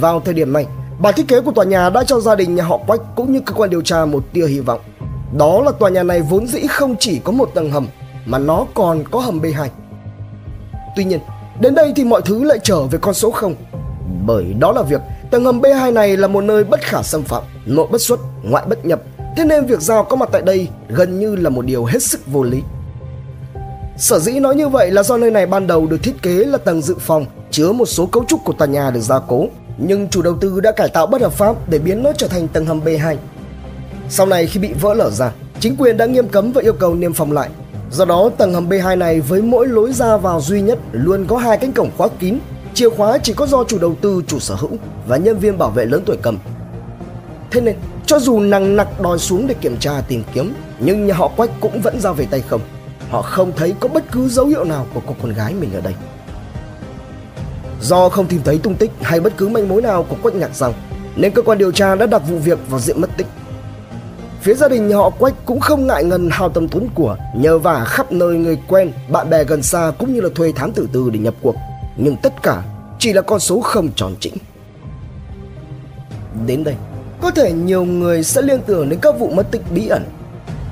Vào 0.00 0.20
thời 0.20 0.34
điểm 0.34 0.52
này, 0.52 0.66
Bản 0.98 1.14
thiết 1.14 1.28
kế 1.28 1.40
của 1.40 1.52
tòa 1.52 1.64
nhà 1.64 1.90
đã 1.90 2.04
cho 2.04 2.20
gia 2.20 2.34
đình 2.34 2.54
nhà 2.54 2.62
họ 2.62 2.78
Quách 2.86 3.00
cũng 3.16 3.32
như 3.32 3.40
cơ 3.40 3.54
quan 3.54 3.70
điều 3.70 3.82
tra 3.82 4.04
một 4.04 4.24
tia 4.32 4.46
hy 4.46 4.60
vọng. 4.60 4.80
Đó 5.38 5.62
là 5.62 5.72
tòa 5.72 5.90
nhà 5.90 6.02
này 6.02 6.22
vốn 6.22 6.46
dĩ 6.46 6.60
không 6.68 6.96
chỉ 7.00 7.18
có 7.18 7.32
một 7.32 7.50
tầng 7.54 7.70
hầm 7.70 7.88
mà 8.26 8.38
nó 8.38 8.66
còn 8.74 9.04
có 9.10 9.20
hầm 9.20 9.40
B2. 9.40 9.68
Tuy 10.96 11.04
nhiên, 11.04 11.20
đến 11.60 11.74
đây 11.74 11.92
thì 11.96 12.04
mọi 12.04 12.22
thứ 12.24 12.44
lại 12.44 12.58
trở 12.62 12.82
về 12.82 12.98
con 13.02 13.14
số 13.14 13.30
0. 13.30 13.54
Bởi 14.26 14.54
đó 14.58 14.72
là 14.72 14.82
việc 14.82 15.00
tầng 15.30 15.44
hầm 15.44 15.60
B2 15.60 15.92
này 15.92 16.16
là 16.16 16.28
một 16.28 16.44
nơi 16.44 16.64
bất 16.64 16.80
khả 16.80 17.02
xâm 17.02 17.22
phạm, 17.22 17.42
nội 17.66 17.86
bất 17.90 18.00
xuất, 18.00 18.20
ngoại 18.42 18.64
bất 18.68 18.86
nhập. 18.86 19.00
Thế 19.36 19.44
nên 19.44 19.66
việc 19.66 19.80
giao 19.80 20.04
có 20.04 20.16
mặt 20.16 20.28
tại 20.32 20.42
đây 20.42 20.68
gần 20.88 21.18
như 21.18 21.36
là 21.36 21.50
một 21.50 21.66
điều 21.66 21.84
hết 21.84 22.02
sức 22.02 22.20
vô 22.26 22.42
lý. 22.42 22.62
Sở 23.96 24.18
dĩ 24.18 24.40
nói 24.40 24.56
như 24.56 24.68
vậy 24.68 24.90
là 24.90 25.02
do 25.02 25.16
nơi 25.16 25.30
này 25.30 25.46
ban 25.46 25.66
đầu 25.66 25.86
được 25.86 26.02
thiết 26.02 26.22
kế 26.22 26.30
là 26.30 26.58
tầng 26.58 26.82
dự 26.82 26.94
phòng 27.00 27.26
chứa 27.50 27.72
một 27.72 27.86
số 27.86 28.06
cấu 28.06 28.24
trúc 28.24 28.44
của 28.44 28.52
tòa 28.52 28.68
nhà 28.68 28.90
được 28.90 29.00
gia 29.00 29.18
cố 29.18 29.46
nhưng 29.78 30.08
chủ 30.08 30.22
đầu 30.22 30.36
tư 30.40 30.60
đã 30.60 30.72
cải 30.72 30.88
tạo 30.88 31.06
bất 31.06 31.20
hợp 31.20 31.32
pháp 31.32 31.68
để 31.68 31.78
biến 31.78 32.02
nó 32.02 32.12
trở 32.12 32.28
thành 32.28 32.48
tầng 32.48 32.66
hầm 32.66 32.80
B2. 32.80 33.16
Sau 34.08 34.26
này 34.26 34.46
khi 34.46 34.60
bị 34.60 34.72
vỡ 34.72 34.94
lở 34.94 35.10
ra, 35.10 35.32
chính 35.60 35.76
quyền 35.76 35.96
đã 35.96 36.06
nghiêm 36.06 36.28
cấm 36.28 36.52
và 36.52 36.62
yêu 36.62 36.72
cầu 36.72 36.94
niêm 36.94 37.12
phong 37.12 37.32
lại. 37.32 37.48
Do 37.90 38.04
đó, 38.04 38.30
tầng 38.38 38.54
hầm 38.54 38.68
B2 38.68 38.98
này 38.98 39.20
với 39.20 39.42
mỗi 39.42 39.68
lối 39.68 39.92
ra 39.92 40.16
vào 40.16 40.40
duy 40.40 40.62
nhất 40.62 40.78
luôn 40.92 41.24
có 41.28 41.36
hai 41.36 41.58
cánh 41.58 41.72
cổng 41.72 41.90
khóa 41.96 42.08
kín, 42.18 42.38
chìa 42.74 42.90
khóa 42.90 43.18
chỉ 43.18 43.32
có 43.32 43.46
do 43.46 43.64
chủ 43.64 43.78
đầu 43.78 43.94
tư, 44.00 44.22
chủ 44.26 44.38
sở 44.38 44.54
hữu 44.54 44.70
và 45.06 45.16
nhân 45.16 45.38
viên 45.38 45.58
bảo 45.58 45.70
vệ 45.70 45.84
lớn 45.84 46.02
tuổi 46.06 46.16
cầm. 46.22 46.38
Thế 47.50 47.60
nên, 47.60 47.76
cho 48.06 48.18
dù 48.18 48.40
nặng 48.40 48.76
nặc 48.76 49.00
đòi 49.00 49.18
xuống 49.18 49.46
để 49.46 49.54
kiểm 49.54 49.76
tra 49.76 50.00
tìm 50.08 50.22
kiếm, 50.32 50.54
nhưng 50.78 51.06
nhà 51.06 51.14
họ 51.14 51.28
Quách 51.28 51.50
cũng 51.60 51.80
vẫn 51.80 52.00
ra 52.00 52.12
về 52.12 52.26
tay 52.30 52.40
không. 52.40 52.60
Họ 53.10 53.22
không 53.22 53.52
thấy 53.56 53.74
có 53.80 53.88
bất 53.88 54.04
cứ 54.12 54.28
dấu 54.28 54.46
hiệu 54.46 54.64
nào 54.64 54.86
của 54.94 55.00
cô 55.06 55.14
con 55.22 55.32
gái 55.32 55.54
mình 55.54 55.74
ở 55.74 55.80
đây. 55.80 55.94
Do 57.80 58.08
không 58.08 58.26
tìm 58.26 58.40
thấy 58.44 58.58
tung 58.58 58.74
tích 58.74 58.90
hay 59.02 59.20
bất 59.20 59.36
cứ 59.36 59.48
manh 59.48 59.68
mối 59.68 59.82
nào 59.82 60.02
của 60.02 60.16
Quách 60.22 60.34
Nhạc 60.34 60.54
Rằng 60.54 60.72
nên 61.16 61.32
cơ 61.32 61.42
quan 61.42 61.58
điều 61.58 61.72
tra 61.72 61.94
đã 61.94 62.06
đặt 62.06 62.18
vụ 62.18 62.38
việc 62.38 62.58
vào 62.70 62.80
diện 62.80 63.00
mất 63.00 63.10
tích. 63.16 63.26
Phía 64.40 64.54
gia 64.54 64.68
đình 64.68 64.88
nhà 64.88 64.96
họ 64.96 65.10
Quách 65.10 65.34
cũng 65.44 65.60
không 65.60 65.86
ngại 65.86 66.04
ngần 66.04 66.28
hao 66.32 66.48
tâm 66.48 66.68
tốn 66.68 66.88
của 66.94 67.16
nhờ 67.36 67.58
vả 67.58 67.84
khắp 67.84 68.12
nơi 68.12 68.36
người 68.36 68.58
quen, 68.68 68.92
bạn 69.08 69.30
bè 69.30 69.44
gần 69.44 69.62
xa 69.62 69.92
cũng 69.98 70.14
như 70.14 70.20
là 70.20 70.28
thuê 70.34 70.52
thám 70.52 70.72
tử 70.72 70.88
tư 70.92 71.10
để 71.12 71.18
nhập 71.18 71.34
cuộc. 71.42 71.54
Nhưng 71.96 72.16
tất 72.16 72.42
cả 72.42 72.62
chỉ 72.98 73.12
là 73.12 73.22
con 73.22 73.40
số 73.40 73.60
không 73.60 73.88
tròn 73.96 74.14
chỉnh. 74.20 74.34
Đến 76.46 76.64
đây, 76.64 76.74
có 77.26 77.32
thể 77.32 77.52
nhiều 77.52 77.84
người 77.84 78.22
sẽ 78.22 78.42
liên 78.42 78.60
tưởng 78.66 78.88
đến 78.88 78.98
các 79.02 79.18
vụ 79.18 79.30
mất 79.30 79.50
tích 79.50 79.62
bí 79.70 79.88
ẩn. 79.88 80.04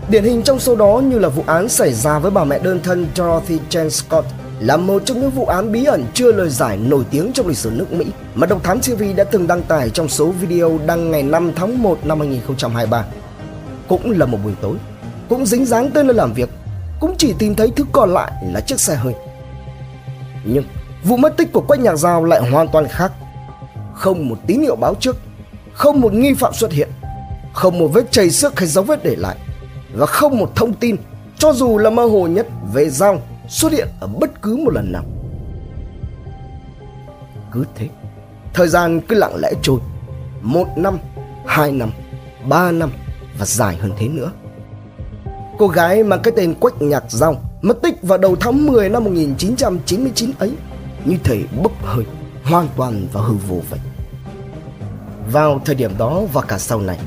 Điển 0.09 0.25
hình 0.25 0.43
trong 0.43 0.59
số 0.59 0.77
đó 0.77 1.03
như 1.05 1.19
là 1.19 1.29
vụ 1.29 1.43
án 1.47 1.69
xảy 1.69 1.93
ra 1.93 2.19
với 2.19 2.31
bà 2.31 2.45
mẹ 2.45 2.59
đơn 2.59 2.81
thân 2.83 3.07
Dorothy 3.17 3.59
Jane 3.71 3.89
Scott 3.89 4.27
là 4.61 4.77
một 4.77 5.03
trong 5.05 5.21
những 5.21 5.31
vụ 5.31 5.47
án 5.47 5.73
bí 5.73 5.85
ẩn 5.85 6.05
chưa 6.15 6.33
lời 6.33 6.49
giải 6.49 6.77
nổi 6.77 7.05
tiếng 7.11 7.33
trong 7.33 7.49
lịch 7.49 7.57
sử 7.57 7.71
nước 7.75 7.93
Mỹ 7.93 8.07
mà 8.35 8.47
Độc 8.47 8.65
Thám 8.65 8.81
TV 8.81 9.03
đã 9.17 9.25
từng 9.25 9.47
đăng 9.47 9.63
tải 9.63 9.91
trong 9.91 10.09
số 10.09 10.27
video 10.27 10.79
đăng 10.87 11.11
ngày 11.11 11.23
5 11.23 11.53
tháng 11.57 11.83
1 11.83 11.99
năm 12.07 12.19
2023. 12.21 13.05
Cũng 13.89 14.19
là 14.19 14.27
một 14.27 14.39
buổi 14.45 14.53
tối, 14.61 14.77
cũng 15.29 15.47
dính 15.47 15.67
dáng 15.67 15.91
tới 15.91 16.05
nơi 16.05 16.15
làm 16.15 16.33
việc, 16.33 16.49
cũng 17.01 17.15
chỉ 17.19 17.35
tìm 17.39 17.55
thấy 17.55 17.73
thứ 17.77 17.85
còn 17.93 18.15
lại 18.15 18.33
là 18.53 18.61
chiếc 18.61 18.81
xe 18.81 18.95
hơi. 18.95 19.15
Nhưng 20.45 20.65
vụ 21.05 21.17
mất 21.17 21.37
tích 21.37 21.53
của 21.53 21.61
Quách 21.61 21.81
Nhạc 21.81 21.97
Giao 21.97 22.25
lại 22.25 22.51
hoàn 22.51 22.69
toàn 22.69 22.89
khác. 22.89 23.13
Không 23.95 24.29
một 24.29 24.37
tín 24.47 24.61
hiệu 24.61 24.77
báo 24.77 24.95
trước, 25.01 25.17
không 25.75 26.01
một 26.01 26.13
nghi 26.13 26.35
phạm 26.35 26.53
xuất 26.55 26.73
hiện, 26.73 26.89
không 27.53 27.79
một 27.79 27.89
vết 27.89 28.13
chảy 28.13 28.31
xước 28.31 28.59
hay 28.59 28.69
dấu 28.69 28.85
vết 28.85 29.05
để 29.05 29.17
lại 29.17 29.37
và 29.95 30.07
không 30.07 30.39
một 30.39 30.53
thông 30.55 30.75
tin 30.75 30.97
cho 31.39 31.53
dù 31.53 31.79
là 31.79 31.91
mơ 31.91 32.05
hồ 32.05 32.27
nhất 32.27 32.47
về 32.73 32.89
dao 32.89 33.23
xuất 33.49 33.73
hiện 33.73 33.89
ở 34.01 34.07
bất 34.07 34.43
cứ 34.43 34.57
một 34.57 34.71
lần 34.71 34.93
nào. 34.93 35.05
Cứ 37.53 37.65
thế, 37.75 37.89
thời 38.55 38.69
gian 38.69 39.01
cứ 39.01 39.15
lặng 39.15 39.37
lẽ 39.37 39.53
trôi. 39.63 39.79
Một 40.43 40.67
năm, 40.77 40.99
hai 41.47 41.73
năm, 41.73 41.91
ba 42.49 42.71
năm 42.71 42.91
và 43.39 43.47
dài 43.47 43.77
hơn 43.77 43.93
thế 43.99 44.09
nữa. 44.09 44.33
Cô 45.59 45.69
gái 45.69 46.03
mang 46.03 46.21
cái 46.23 46.35
tên 46.37 46.55
Quách 46.55 46.83
Nhạc 46.83 47.05
Giao 47.09 47.37
mất 47.63 47.83
tích 47.83 48.03
vào 48.03 48.19
đầu 48.19 48.37
tháng 48.41 48.67
10 48.67 48.89
năm 48.89 49.05
1999 49.05 50.31
ấy 50.39 50.53
như 51.05 51.17
thể 51.25 51.43
bốc 51.63 51.73
hơi 51.85 52.05
hoàn 52.45 52.69
toàn 52.77 53.07
và 53.13 53.21
hư 53.21 53.35
vô 53.49 53.61
vậy. 53.71 53.81
Vào 55.33 55.61
thời 55.65 55.75
điểm 55.75 55.99
đó 55.99 56.23
và 56.33 56.43
cả 56.43 56.59
sau 56.59 56.81
này, 56.81 56.99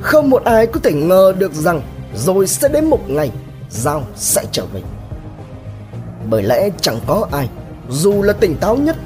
không 0.00 0.30
một 0.30 0.44
ai 0.44 0.66
có 0.66 0.80
thể 0.80 0.92
ngờ 0.92 1.34
được 1.38 1.54
rằng 1.54 1.82
rồi 2.14 2.46
sẽ 2.46 2.68
đến 2.68 2.84
một 2.84 3.10
ngày 3.10 3.30
Giao 3.70 4.02
sẽ 4.16 4.44
trở 4.52 4.66
về. 4.66 4.80
Bởi 6.30 6.42
lẽ 6.42 6.70
chẳng 6.80 7.00
có 7.06 7.28
ai 7.32 7.48
dù 7.88 8.22
là 8.22 8.32
tỉnh 8.32 8.56
táo 8.56 8.76
nhất 8.76 8.96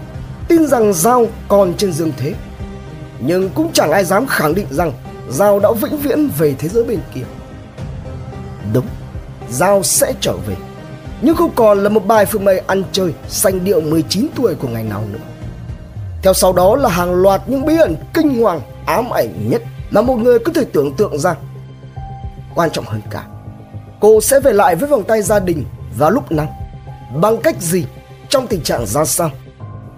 tin 0.49 0.67
rằng 0.67 0.93
Giao 0.93 1.27
còn 1.49 1.75
trên 1.75 1.93
dương 1.93 2.13
thế. 2.17 2.35
Nhưng 3.21 3.51
cũng 3.51 3.73
chẳng 3.73 3.91
ai 3.91 4.05
dám 4.05 4.27
khẳng 4.27 4.55
định 4.55 4.67
rằng 4.71 4.93
Giao 5.31 5.61
đã 5.61 5.73
vĩnh 5.73 5.97
viễn 5.97 6.29
về 6.39 6.55
thế 6.59 6.69
giới 6.69 6.85
bên 6.85 7.01
kia. 7.15 7.25
Đúng, 8.73 8.87
Giao 9.51 9.83
sẽ 9.83 10.13
trở 10.21 10.33
về. 10.47 10.57
Nhưng 11.23 11.37
không 11.37 11.51
còn 11.55 11.79
là 11.83 11.89
một 11.89 12.07
bài 12.07 12.27
phương 12.27 12.45
mây 12.45 12.59
ăn 12.59 12.83
chơi 12.93 13.13
Xanh 13.29 13.65
điệu 13.65 13.81
19 13.81 14.27
tuổi 14.35 14.55
của 14.55 14.69
ngày 14.69 14.85
nào 14.85 15.05
nữa. 15.13 15.38
Theo 16.29 16.35
sau 16.35 16.53
đó 16.53 16.77
là 16.77 16.89
hàng 16.89 17.15
loạt 17.15 17.43
những 17.47 17.67
bí 17.67 17.77
ẩn 17.77 17.97
kinh 18.15 18.43
hoàng, 18.43 18.61
Ám 18.87 19.11
ảnh 19.11 19.51
nhất 19.51 19.63
mà 19.91 20.03
một 20.03 20.17
người 20.17 20.39
có 20.39 20.53
thể 20.53 20.65
tưởng 20.73 20.95
tượng 20.97 21.19
ra. 21.19 21.35
Quan 22.55 22.71
trọng 22.71 22.85
hơn 22.85 23.01
cả, 23.11 23.27
Cô 24.01 24.21
sẽ 24.21 24.41
về 24.41 24.53
lại 24.53 24.77
với 24.77 24.89
vòng 24.89 25.05
tay 25.05 25.23
gia 25.23 25.39
đình 25.39 25.65
Vào 25.99 26.11
lúc 26.11 26.33
nào? 26.33 26.57
Bằng 27.21 27.39
cách 27.43 27.57
gì? 27.61 27.87
Trong 28.29 28.47
tình 28.47 28.63
trạng 28.63 28.87
ra 28.87 29.05
sao? 29.05 29.31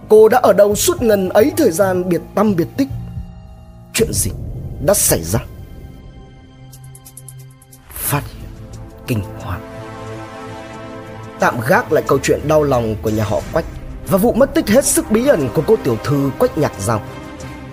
Cô 0.09 0.29
đã 0.29 0.39
ở 0.39 0.53
đâu 0.53 0.75
suốt 0.75 1.03
ngần 1.03 1.29
ấy 1.29 1.53
thời 1.57 1.71
gian 1.71 2.09
biệt 2.09 2.21
tâm 2.35 2.57
biệt 2.57 2.69
tích? 2.77 2.89
Chuyện 3.95 4.13
gì 4.13 4.31
đã 4.85 4.95
xảy 4.95 5.23
ra? 5.23 5.41
Phát 7.93 8.23
hiện 8.27 8.51
kinh 9.07 9.21
hoàng. 9.43 9.61
Tạm 11.41 11.61
gác 11.69 11.93
lại 11.93 12.05
câu 12.07 12.19
chuyện 12.23 12.49
đau 12.49 12.63
lòng 12.63 12.95
của 13.03 13.11
nhà 13.11 13.25
họ 13.25 13.41
Quách. 13.53 13.65
Và 14.11 14.19
vụ 14.19 14.33
mất 14.33 14.55
tích 14.55 14.69
hết 14.69 14.85
sức 14.85 15.11
bí 15.11 15.27
ẩn 15.27 15.49
của 15.55 15.63
cô 15.67 15.77
tiểu 15.85 15.99
thư 16.05 16.31
Quách 16.39 16.59
Nhạc 16.59 16.73
Giao. 16.81 17.03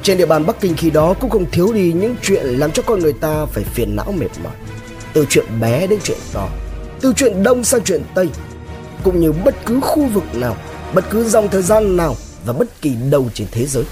Trên 0.04 0.18
địa 0.18 0.26
bàn 0.26 0.46
Bắc 0.46 0.62
Kinh 0.62 0.76
khi 0.78 0.90
đó 0.90 1.14
cũng 1.20 1.30
không 1.30 1.52
thiếu 1.52 1.74
đi 1.74 1.94
những 1.94 2.16
chuyện 2.22 2.46
làm 2.46 2.72
cho 2.72 2.84
con 2.86 3.00
người 3.00 3.14
ta 3.14 3.46
phải 3.46 3.64
phiền 3.64 3.96
não 3.96 4.12
mệt 4.12 4.28
mỏi. 4.44 4.54
Từ 5.14 5.26
chuyện 5.30 5.46
bé 5.62 5.88
đến 5.88 6.00
chuyện 6.04 6.18
to 6.34 6.50
Từ 7.02 7.14
chuyện 7.16 7.44
đông 7.44 7.64
sang 7.64 7.82
chuyện 7.84 8.04
tây 8.16 8.30
Cũng 9.04 9.20
như 9.20 9.32
bất 9.32 9.56
cứ 9.66 9.80
khu 9.82 10.06
vực 10.06 10.24
nào 10.36 10.56
Bất 10.94 11.06
cứ 11.10 11.24
dòng 11.24 11.48
thời 11.48 11.62
gian 11.62 11.98
nào 11.98 12.16
Và 12.46 12.54
bất 12.54 12.82
kỳ 12.82 12.96
đâu 13.10 13.30
trên 13.34 13.48
thế 13.52 13.66
giới. 13.66 13.84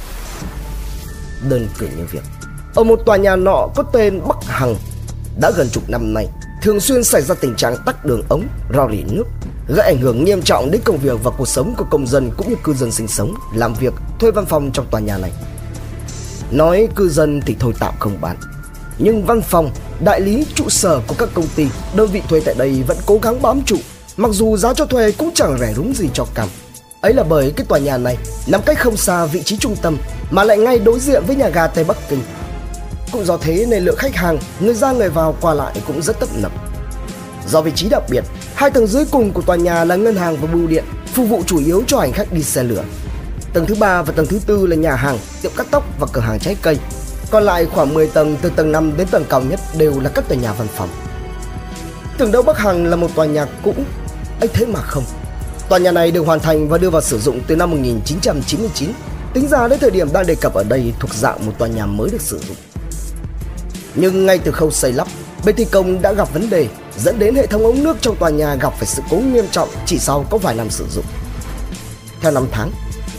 Đơn 1.49 1.67
cử 1.77 1.87
như 1.97 2.05
việc 2.11 2.23
Ở 2.75 2.83
một 2.83 2.99
tòa 3.05 3.17
nhà 3.17 3.35
nọ 3.35 3.67
có 3.75 3.83
tên 3.83 4.21
Bắc 4.27 4.37
Hằng 4.47 4.75
Đã 5.41 5.51
gần 5.57 5.69
chục 5.69 5.89
năm 5.89 6.13
nay 6.13 6.27
thường 6.65 6.79
xuyên 6.79 7.03
xảy 7.03 7.21
ra 7.21 7.35
tình 7.35 7.55
trạng 7.55 7.75
tắc 7.85 8.05
đường 8.05 8.21
ống, 8.29 8.47
rò 8.73 8.89
rỉ 8.91 9.03
nước, 9.03 9.23
gây 9.67 9.85
ảnh 9.85 9.97
hưởng 9.97 10.25
nghiêm 10.25 10.41
trọng 10.41 10.71
đến 10.71 10.81
công 10.85 10.97
việc 10.97 11.23
và 11.23 11.31
cuộc 11.37 11.47
sống 11.47 11.73
của 11.77 11.85
công 11.89 12.07
dân 12.07 12.31
cũng 12.37 12.49
như 12.49 12.55
cư 12.63 12.73
dân 12.73 12.91
sinh 12.91 13.07
sống, 13.07 13.33
làm 13.53 13.73
việc, 13.73 13.93
thuê 14.19 14.31
văn 14.31 14.45
phòng 14.45 14.71
trong 14.73 14.85
tòa 14.91 14.99
nhà 14.99 15.17
này. 15.17 15.31
Nói 16.51 16.87
cư 16.95 17.09
dân 17.09 17.41
thì 17.45 17.55
thôi 17.59 17.73
tạm 17.79 17.93
không 17.99 18.17
bán, 18.21 18.37
nhưng 18.97 19.25
văn 19.25 19.41
phòng, 19.41 19.71
đại 20.03 20.21
lý, 20.21 20.45
trụ 20.55 20.69
sở 20.69 21.01
của 21.07 21.15
các 21.17 21.29
công 21.33 21.47
ty, 21.55 21.67
đơn 21.95 22.09
vị 22.11 22.21
thuê 22.29 22.39
tại 22.45 22.55
đây 22.57 22.83
vẫn 22.87 22.97
cố 23.05 23.19
gắng 23.21 23.41
bám 23.41 23.61
trụ, 23.61 23.77
mặc 24.17 24.31
dù 24.31 24.57
giá 24.57 24.73
cho 24.73 24.85
thuê 24.85 25.11
cũng 25.11 25.29
chẳng 25.35 25.57
rẻ 25.59 25.73
đúng 25.75 25.93
gì 25.95 26.09
cho 26.13 26.25
cầm. 26.33 26.49
Ấy 27.01 27.13
là 27.13 27.23
bởi 27.23 27.53
cái 27.55 27.65
tòa 27.69 27.79
nhà 27.79 27.97
này 27.97 28.17
nằm 28.47 28.61
cách 28.65 28.79
không 28.79 28.97
xa 28.97 29.25
vị 29.25 29.43
trí 29.43 29.57
trung 29.57 29.75
tâm 29.81 29.97
mà 30.31 30.43
lại 30.43 30.57
ngay 30.57 30.79
đối 30.79 30.99
diện 30.99 31.23
với 31.27 31.35
nhà 31.35 31.49
ga 31.49 31.67
Tây 31.67 31.83
Bắc 31.83 31.97
Kinh 32.09 32.21
cũng 33.11 33.25
do 33.25 33.37
thế 33.37 33.65
nên 33.69 33.83
lượng 33.83 33.95
khách 33.97 34.15
hàng, 34.15 34.37
người 34.59 34.73
ra 34.73 34.91
người 34.91 35.09
vào 35.09 35.35
qua 35.41 35.53
lại 35.53 35.81
cũng 35.87 36.01
rất 36.01 36.19
tấp 36.19 36.29
nập. 36.35 36.51
Do 37.49 37.61
vị 37.61 37.71
trí 37.75 37.89
đặc 37.89 38.03
biệt, 38.09 38.23
hai 38.55 38.69
tầng 38.69 38.87
dưới 38.87 39.05
cùng 39.11 39.31
của 39.31 39.41
tòa 39.41 39.55
nhà 39.55 39.85
là 39.85 39.95
ngân 39.95 40.15
hàng 40.15 40.37
và 40.37 40.47
bưu 40.47 40.67
điện, 40.67 40.83
phục 41.13 41.29
vụ 41.29 41.43
chủ 41.45 41.57
yếu 41.57 41.83
cho 41.87 41.99
hành 41.99 42.11
khách 42.11 42.33
đi 42.33 42.43
xe 42.43 42.63
lửa. 42.63 42.83
Tầng 43.53 43.65
thứ 43.65 43.75
ba 43.75 44.01
và 44.01 44.13
tầng 44.13 44.25
thứ 44.25 44.39
tư 44.45 44.67
là 44.67 44.75
nhà 44.75 44.95
hàng, 44.95 45.17
tiệm 45.41 45.51
cắt 45.57 45.67
tóc 45.71 45.83
và 45.99 46.07
cửa 46.13 46.21
hàng 46.21 46.39
trái 46.39 46.55
cây. 46.61 46.77
Còn 47.31 47.43
lại 47.43 47.65
khoảng 47.65 47.93
10 47.93 48.07
tầng 48.07 48.37
từ 48.41 48.49
tầng 48.49 48.71
5 48.71 48.93
đến 48.97 49.07
tầng 49.07 49.25
cao 49.29 49.41
nhất 49.41 49.59
đều 49.77 49.99
là 49.99 50.09
các 50.09 50.27
tòa 50.27 50.37
nhà 50.37 50.53
văn 50.53 50.67
phòng. 50.75 50.89
Tưởng 52.17 52.31
đâu 52.31 52.41
Bắc 52.41 52.57
Hằng 52.57 52.85
là 52.85 52.95
một 52.95 53.15
tòa 53.15 53.25
nhà 53.25 53.45
cũ, 53.63 53.73
ấy 54.39 54.49
thế 54.53 54.65
mà 54.65 54.81
không. 54.81 55.03
Tòa 55.69 55.79
nhà 55.79 55.91
này 55.91 56.11
được 56.11 56.25
hoàn 56.25 56.39
thành 56.39 56.69
và 56.69 56.77
đưa 56.77 56.89
vào 56.89 57.01
sử 57.01 57.19
dụng 57.19 57.41
từ 57.47 57.55
năm 57.55 57.71
1999. 57.71 58.89
Tính 59.33 59.47
ra 59.47 59.67
đến 59.67 59.79
thời 59.79 59.91
điểm 59.91 60.13
đang 60.13 60.25
đề 60.25 60.35
cập 60.35 60.53
ở 60.53 60.63
đây 60.63 60.93
thuộc 60.99 61.13
dạng 61.13 61.45
một 61.45 61.51
tòa 61.57 61.67
nhà 61.67 61.85
mới 61.85 62.09
được 62.09 62.21
sử 62.21 62.39
dụng. 62.47 62.57
Nhưng 63.95 64.25
ngay 64.25 64.37
từ 64.37 64.51
khâu 64.51 64.71
xây 64.71 64.93
lắp, 64.93 65.07
bên 65.45 65.55
thi 65.55 65.65
công 65.71 66.01
đã 66.01 66.13
gặp 66.13 66.33
vấn 66.33 66.49
đề 66.49 66.67
dẫn 66.97 67.19
đến 67.19 67.35
hệ 67.35 67.47
thống 67.47 67.65
ống 67.65 67.83
nước 67.83 67.97
trong 68.01 68.15
tòa 68.15 68.29
nhà 68.29 68.55
gặp 68.55 68.73
phải 68.77 68.85
sự 68.85 69.01
cố 69.09 69.17
nghiêm 69.17 69.45
trọng 69.51 69.69
chỉ 69.85 69.99
sau 69.99 70.25
có 70.29 70.37
vài 70.37 70.55
năm 70.55 70.69
sử 70.69 70.85
dụng. 70.89 71.05
Theo 72.21 72.31
năm 72.31 72.45
tháng, 72.51 72.71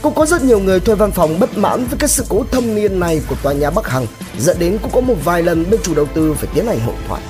cũng 0.03 0.15
có 0.15 0.27
rất 0.27 0.43
nhiều 0.43 0.59
người 0.59 0.81
thuê 0.81 0.95
văn 0.95 1.13
phòng 1.13 1.41
bất 1.41 1.59
mãn 1.59 1.85
với 1.85 1.99
cái 1.99 2.09
sự 2.09 2.25
cố 2.29 2.45
thâm 2.51 2.75
niên 2.75 3.01
này 3.01 3.21
của 3.29 3.37
tòa 3.43 3.53
nhà 3.53 3.71
Bắc 3.71 3.89
Hằng 3.89 4.07
dẫn 4.39 4.59
đến 4.59 4.79
cũng 4.83 4.91
có 4.95 5.01
một 5.01 5.15
vài 5.25 5.43
lần 5.43 5.71
bên 5.71 5.81
chủ 5.83 5.95
đầu 5.95 6.07
tư 6.15 6.35
phải 6.35 6.49
tiến 6.55 6.67
hành 6.67 6.81
hội 6.81 6.95
thoại. 7.09 7.23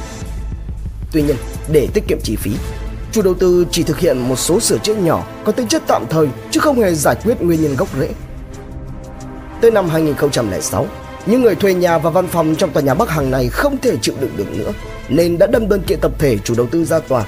Tuy 1.12 1.23
nhiên, 1.23 1.37
để 1.69 1.88
tiết 1.95 2.05
kiệm 2.09 2.19
chi 2.23 2.37
phí, 2.37 2.50
chủ 3.12 3.23
đầu 3.23 3.35
tư 3.35 3.67
chỉ 3.71 3.83
thực 3.83 3.99
hiện 3.99 4.19
một 4.19 4.37
số 4.37 4.61
sửa 4.61 4.79
chữa 4.79 4.95
nhỏ 4.95 5.26
có 5.45 5.53
tính 5.53 5.69
chất 5.69 5.83
tạm 5.87 6.05
thời 6.11 6.29
chứ 6.50 6.61
không 6.61 6.81
hề 6.81 6.95
giải 6.95 7.17
quyết 7.25 7.43
nguyên 7.43 7.62
nhân 7.62 7.76
gốc 7.76 7.88
rễ. 8.00 8.09
Tới 9.61 9.71
năm 9.71 9.88
2006, 9.88 10.87
những 11.26 11.42
người 11.42 11.54
thuê 11.54 11.75
nhà 11.75 11.99
và 11.99 12.11
văn 12.11 12.26
phòng 12.26 12.54
trong 12.56 12.71
tòa 12.71 12.83
nhà 12.83 12.95
Bắc 12.95 13.11
Hằng 13.11 13.30
này 13.30 13.49
không 13.49 13.78
thể 13.78 13.97
chịu 14.02 14.14
đựng 14.21 14.37
được 14.37 14.52
nữa 14.52 14.73
nên 15.09 15.38
đã 15.38 15.47
đâm 15.47 15.68
đơn 15.68 15.83
kiện 15.83 16.00
tập 16.00 16.12
thể 16.18 16.38
chủ 16.38 16.54
đầu 16.56 16.66
tư 16.66 16.85
ra 16.85 16.99
tòa. 16.99 17.25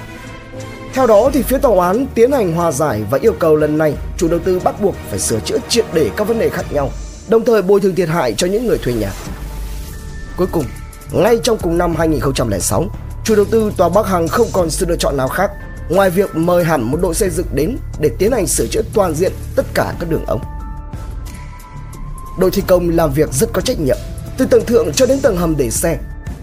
Theo 0.93 1.07
đó 1.07 1.29
thì 1.33 1.41
phía 1.41 1.57
tòa 1.57 1.87
án 1.87 2.05
tiến 2.15 2.31
hành 2.31 2.53
hòa 2.53 2.71
giải 2.71 3.03
và 3.09 3.17
yêu 3.21 3.33
cầu 3.39 3.55
lần 3.55 3.77
này 3.77 3.93
chủ 4.17 4.27
đầu 4.27 4.39
tư 4.39 4.59
bắt 4.63 4.81
buộc 4.81 4.95
phải 5.09 5.19
sửa 5.19 5.39
chữa 5.39 5.57
triệt 5.69 5.85
để 5.93 6.09
các 6.17 6.27
vấn 6.27 6.39
đề 6.39 6.49
khác 6.49 6.65
nhau, 6.71 6.91
đồng 7.29 7.45
thời 7.45 7.61
bồi 7.61 7.79
thường 7.79 7.95
thiệt 7.95 8.09
hại 8.09 8.33
cho 8.33 8.47
những 8.47 8.67
người 8.67 8.77
thuê 8.77 8.93
nhà. 8.93 9.11
Cuối 10.37 10.47
cùng, 10.51 10.65
ngay 11.11 11.39
trong 11.43 11.57
cùng 11.57 11.77
năm 11.77 11.95
2006, 11.95 12.85
chủ 13.23 13.35
đầu 13.35 13.45
tư 13.45 13.71
tòa 13.77 13.89
Bắc 13.89 14.07
Hằng 14.07 14.27
không 14.27 14.47
còn 14.53 14.69
sự 14.69 14.85
lựa 14.89 14.95
chọn 14.95 15.17
nào 15.17 15.27
khác 15.27 15.51
ngoài 15.89 16.09
việc 16.09 16.35
mời 16.35 16.63
hẳn 16.63 16.81
một 16.81 16.97
đội 17.01 17.15
xây 17.15 17.29
dựng 17.29 17.47
đến 17.53 17.77
để 17.99 18.09
tiến 18.19 18.31
hành 18.31 18.47
sửa 18.47 18.67
chữa 18.67 18.81
toàn 18.93 19.15
diện 19.15 19.31
tất 19.55 19.65
cả 19.73 19.93
các 19.99 20.09
đường 20.09 20.25
ống 20.25 20.58
đội 22.39 22.51
thi 22.51 22.63
công 22.67 22.89
làm 22.89 23.13
việc 23.13 23.33
rất 23.33 23.49
có 23.53 23.61
trách 23.61 23.79
nhiệm, 23.79 23.97
từ 24.37 24.45
tầng 24.45 24.65
thượng 24.65 24.93
cho 24.93 25.05
đến 25.05 25.19
tầng 25.19 25.37
hầm 25.37 25.57
để 25.57 25.69
xe. 25.69 25.97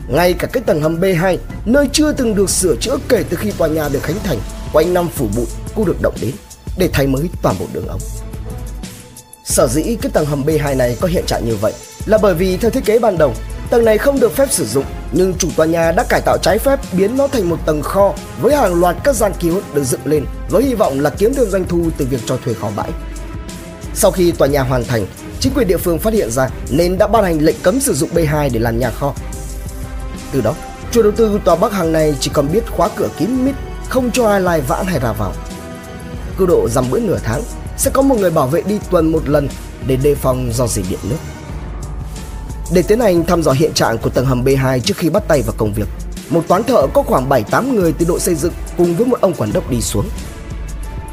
Ngay 0.08 0.32
cả 0.32 0.46
cái 0.46 0.62
tầng 0.66 0.82
hầm 0.82 1.00
B2, 1.00 1.36
nơi 1.64 1.88
chưa 1.92 2.12
từng 2.12 2.34
được 2.34 2.50
sửa 2.50 2.76
chữa 2.80 2.96
kể 3.08 3.24
từ 3.30 3.36
khi 3.36 3.50
tòa 3.50 3.68
nhà 3.68 3.88
được 3.88 4.02
khánh 4.02 4.18
thành, 4.24 4.38
quanh 4.72 4.94
năm 4.94 5.08
phủ 5.08 5.28
bụi 5.36 5.46
cũng 5.74 5.86
được 5.86 6.02
động 6.02 6.14
đến 6.20 6.30
để 6.78 6.90
thay 6.92 7.06
mới 7.06 7.30
toàn 7.42 7.56
bộ 7.58 7.66
đường 7.72 7.88
ống. 7.88 8.00
Sở 9.44 9.66
dĩ 9.66 9.96
cái 10.02 10.10
tầng 10.12 10.26
hầm 10.26 10.44
B2 10.44 10.76
này 10.76 10.96
có 11.00 11.08
hiện 11.08 11.24
trạng 11.26 11.46
như 11.46 11.56
vậy 11.56 11.72
là 12.06 12.18
bởi 12.18 12.34
vì 12.34 12.56
theo 12.56 12.70
thiết 12.70 12.84
kế 12.84 12.98
ban 12.98 13.18
đầu, 13.18 13.34
tầng 13.70 13.84
này 13.84 13.98
không 13.98 14.20
được 14.20 14.36
phép 14.36 14.48
sử 14.50 14.66
dụng 14.66 14.84
nhưng 15.12 15.34
chủ 15.38 15.48
tòa 15.56 15.66
nhà 15.66 15.92
đã 15.92 16.04
cải 16.08 16.20
tạo 16.20 16.38
trái 16.42 16.58
phép 16.58 16.80
biến 16.92 17.16
nó 17.16 17.28
thành 17.28 17.48
một 17.50 17.58
tầng 17.66 17.82
kho 17.82 18.14
với 18.40 18.56
hàng 18.56 18.80
loạt 18.80 18.96
các 19.04 19.14
gian 19.16 19.32
kiosk 19.40 19.74
được 19.74 19.84
dựng 19.84 20.00
lên 20.04 20.24
với 20.50 20.62
hy 20.62 20.74
vọng 20.74 21.00
là 21.00 21.10
kiếm 21.10 21.32
được 21.36 21.48
doanh 21.48 21.64
thu 21.68 21.90
từ 21.98 22.06
việc 22.10 22.20
cho 22.26 22.36
thuê 22.44 22.54
kho 22.54 22.70
bãi. 22.76 22.90
Sau 23.94 24.10
khi 24.10 24.32
tòa 24.32 24.48
nhà 24.48 24.62
hoàn 24.62 24.84
thành, 24.84 25.06
chính 25.46 25.54
quyền 25.54 25.68
địa 25.68 25.76
phương 25.76 25.98
phát 25.98 26.14
hiện 26.14 26.30
ra 26.30 26.48
nên 26.70 26.98
đã 26.98 27.06
ban 27.06 27.24
hành 27.24 27.38
lệnh 27.40 27.56
cấm 27.62 27.80
sử 27.80 27.94
dụng 27.94 28.10
B2 28.14 28.50
để 28.52 28.60
làm 28.60 28.78
nhà 28.78 28.90
kho. 28.90 29.14
Từ 30.32 30.40
đó, 30.40 30.54
chủ 30.90 31.02
đầu 31.02 31.12
tư 31.12 31.40
tòa 31.44 31.56
Bắc 31.56 31.72
Hàng 31.72 31.92
này 31.92 32.14
chỉ 32.20 32.30
còn 32.34 32.52
biết 32.52 32.70
khóa 32.70 32.88
cửa 32.96 33.08
kín 33.18 33.44
mít, 33.44 33.54
không 33.88 34.10
cho 34.10 34.28
ai 34.28 34.40
lai 34.40 34.60
vãng 34.60 34.84
hay 34.84 35.00
ra 35.00 35.12
vào. 35.12 35.32
Cứ 36.38 36.46
độ 36.46 36.68
dằm 36.68 36.90
bữa 36.90 37.00
nửa 37.00 37.18
tháng, 37.24 37.42
sẽ 37.76 37.90
có 37.90 38.02
một 38.02 38.16
người 38.18 38.30
bảo 38.30 38.46
vệ 38.46 38.62
đi 38.62 38.78
tuần 38.90 39.12
một 39.12 39.28
lần 39.28 39.48
để 39.86 39.96
đề 39.96 40.14
phòng 40.14 40.50
do 40.52 40.66
dỉ 40.66 40.82
điện 40.90 40.98
nước. 41.02 41.16
Để 42.74 42.82
tiến 42.82 43.00
hành 43.00 43.24
thăm 43.24 43.42
dò 43.42 43.52
hiện 43.52 43.72
trạng 43.72 43.98
của 43.98 44.10
tầng 44.10 44.26
hầm 44.26 44.44
B2 44.44 44.80
trước 44.80 44.96
khi 44.96 45.10
bắt 45.10 45.22
tay 45.28 45.42
vào 45.42 45.54
công 45.58 45.72
việc, 45.72 45.88
một 46.30 46.42
toán 46.48 46.64
thợ 46.64 46.86
có 46.94 47.02
khoảng 47.02 47.28
7-8 47.28 47.74
người 47.74 47.92
từ 47.98 48.06
đội 48.08 48.20
xây 48.20 48.34
dựng 48.34 48.52
cùng 48.78 48.96
với 48.96 49.06
một 49.06 49.20
ông 49.20 49.34
quản 49.34 49.52
đốc 49.52 49.70
đi 49.70 49.80
xuống. 49.80 50.08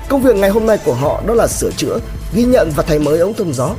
Công 0.09 0.21
việc 0.21 0.35
ngày 0.35 0.49
hôm 0.49 0.65
nay 0.65 0.77
của 0.85 0.93
họ 0.93 1.21
đó 1.27 1.33
là 1.33 1.47
sửa 1.47 1.71
chữa, 1.77 1.99
ghi 2.33 2.43
nhận 2.43 2.71
và 2.75 2.83
thay 2.83 2.99
mới 2.99 3.19
ống 3.19 3.33
thông 3.33 3.53
gió 3.53 3.69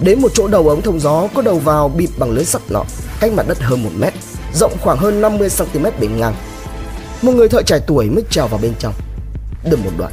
Đến 0.00 0.20
một 0.22 0.30
chỗ 0.34 0.48
đầu 0.48 0.68
ống 0.68 0.82
thông 0.82 1.00
gió 1.00 1.28
có 1.34 1.42
đầu 1.42 1.58
vào 1.58 1.88
bịt 1.88 2.10
bằng 2.18 2.30
lưới 2.30 2.44
sắt 2.44 2.62
nọ, 2.70 2.82
cách 3.20 3.32
mặt 3.32 3.48
đất 3.48 3.58
hơn 3.60 3.82
1 3.82 3.90
mét, 3.96 4.14
rộng 4.54 4.72
khoảng 4.80 4.98
hơn 4.98 5.20
50 5.20 5.48
cm 5.58 5.84
bề 6.00 6.06
ngang. 6.06 6.34
Một 7.22 7.32
người 7.32 7.48
thợ 7.48 7.62
trẻ 7.62 7.78
tuổi 7.86 8.10
mới 8.10 8.24
trèo 8.30 8.46
vào 8.46 8.60
bên 8.62 8.72
trong. 8.78 8.92
Được 9.64 9.78
một 9.84 9.90
đoạn. 9.98 10.12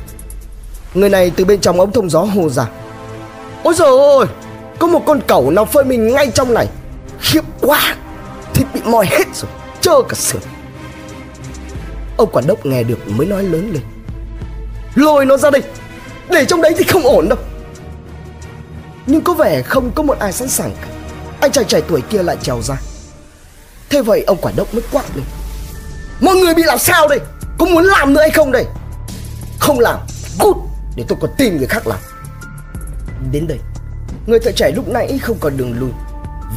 Người 0.94 1.10
này 1.10 1.32
từ 1.36 1.46
bên 1.46 1.60
trong 1.60 1.80
ống 1.80 1.92
thông 1.92 2.10
gió 2.10 2.20
hô 2.20 2.50
ra. 2.50 2.70
Ôi 3.64 3.74
giời 3.74 3.88
ơi, 3.88 4.28
có 4.80 4.88
một 4.88 5.02
con 5.06 5.22
cẩu 5.28 5.52
nào 5.52 5.66
phơi 5.66 5.84
mình 5.84 6.14
ngay 6.14 6.32
trong 6.34 6.54
này. 6.54 6.68
Khiếp 7.20 7.44
quá, 7.62 7.96
thịt 8.54 8.68
bị 8.74 8.82
mòi 8.86 9.06
hết 9.06 9.36
rồi, 9.36 9.52
trơ 9.82 10.02
cả 10.10 10.16
sườn. 10.16 10.42
Ông 12.18 12.30
quản 12.32 12.48
đốc 12.48 12.66
nghe 12.66 12.84
được 12.84 13.00
mới 13.08 13.28
nói 13.28 13.44
lớn 13.44 13.72
lên. 13.74 13.82
Lôi 14.96 15.26
nó 15.26 15.38
ra 15.38 15.50
đây, 15.50 15.62
để 16.30 16.46
trong 16.46 16.62
đấy 16.62 16.74
thì 16.78 16.84
không 16.84 17.04
ổn 17.04 17.30
đâu 17.30 17.38
nhưng 19.08 19.22
có 19.22 19.34
vẻ 19.34 19.62
không 19.62 19.92
có 19.92 20.04
một 20.04 20.20
ai 20.20 20.34
sẵn 20.34 20.50
sàng. 20.50 20.76
Cả 20.82 20.88
Anh 21.42 21.52
chàng 21.52 21.66
trẻ 21.66 21.82
tuổi 21.88 22.02
kia 22.02 22.24
lại 22.24 22.38
trèo 22.42 22.62
ra. 22.62 22.76
Thế 23.90 24.02
vậy 24.02 24.24
ông 24.28 24.38
quản 24.42 24.56
đốc 24.56 24.74
mới 24.74 24.84
quát 24.92 25.04
lên. 25.16 25.26
Mọi 26.22 26.36
người 26.36 26.54
bị 26.54 26.64
làm 26.64 26.80
sao 26.80 27.08
đây? 27.08 27.20
Có 27.58 27.66
muốn 27.66 27.84
làm 27.84 28.14
nữa 28.14 28.22
hay 28.22 28.30
không 28.30 28.52
đây? 28.52 28.66
Không 29.60 29.80
làm, 29.80 30.00
Cút, 30.40 30.58
Để 30.96 31.06
tôi 31.08 31.18
còn 31.22 31.32
tìm 31.38 31.58
người 31.58 31.68
khác 31.68 31.88
làm. 31.88 32.00
Đến 33.32 33.48
đây, 33.48 33.60
Người 34.28 34.40
thợ 34.40 34.52
trẻ 34.52 34.72
lúc 34.76 34.88
nãy 34.88 35.20
không 35.22 35.38
còn 35.40 35.58
đường 35.58 35.80
lui. 35.80 35.90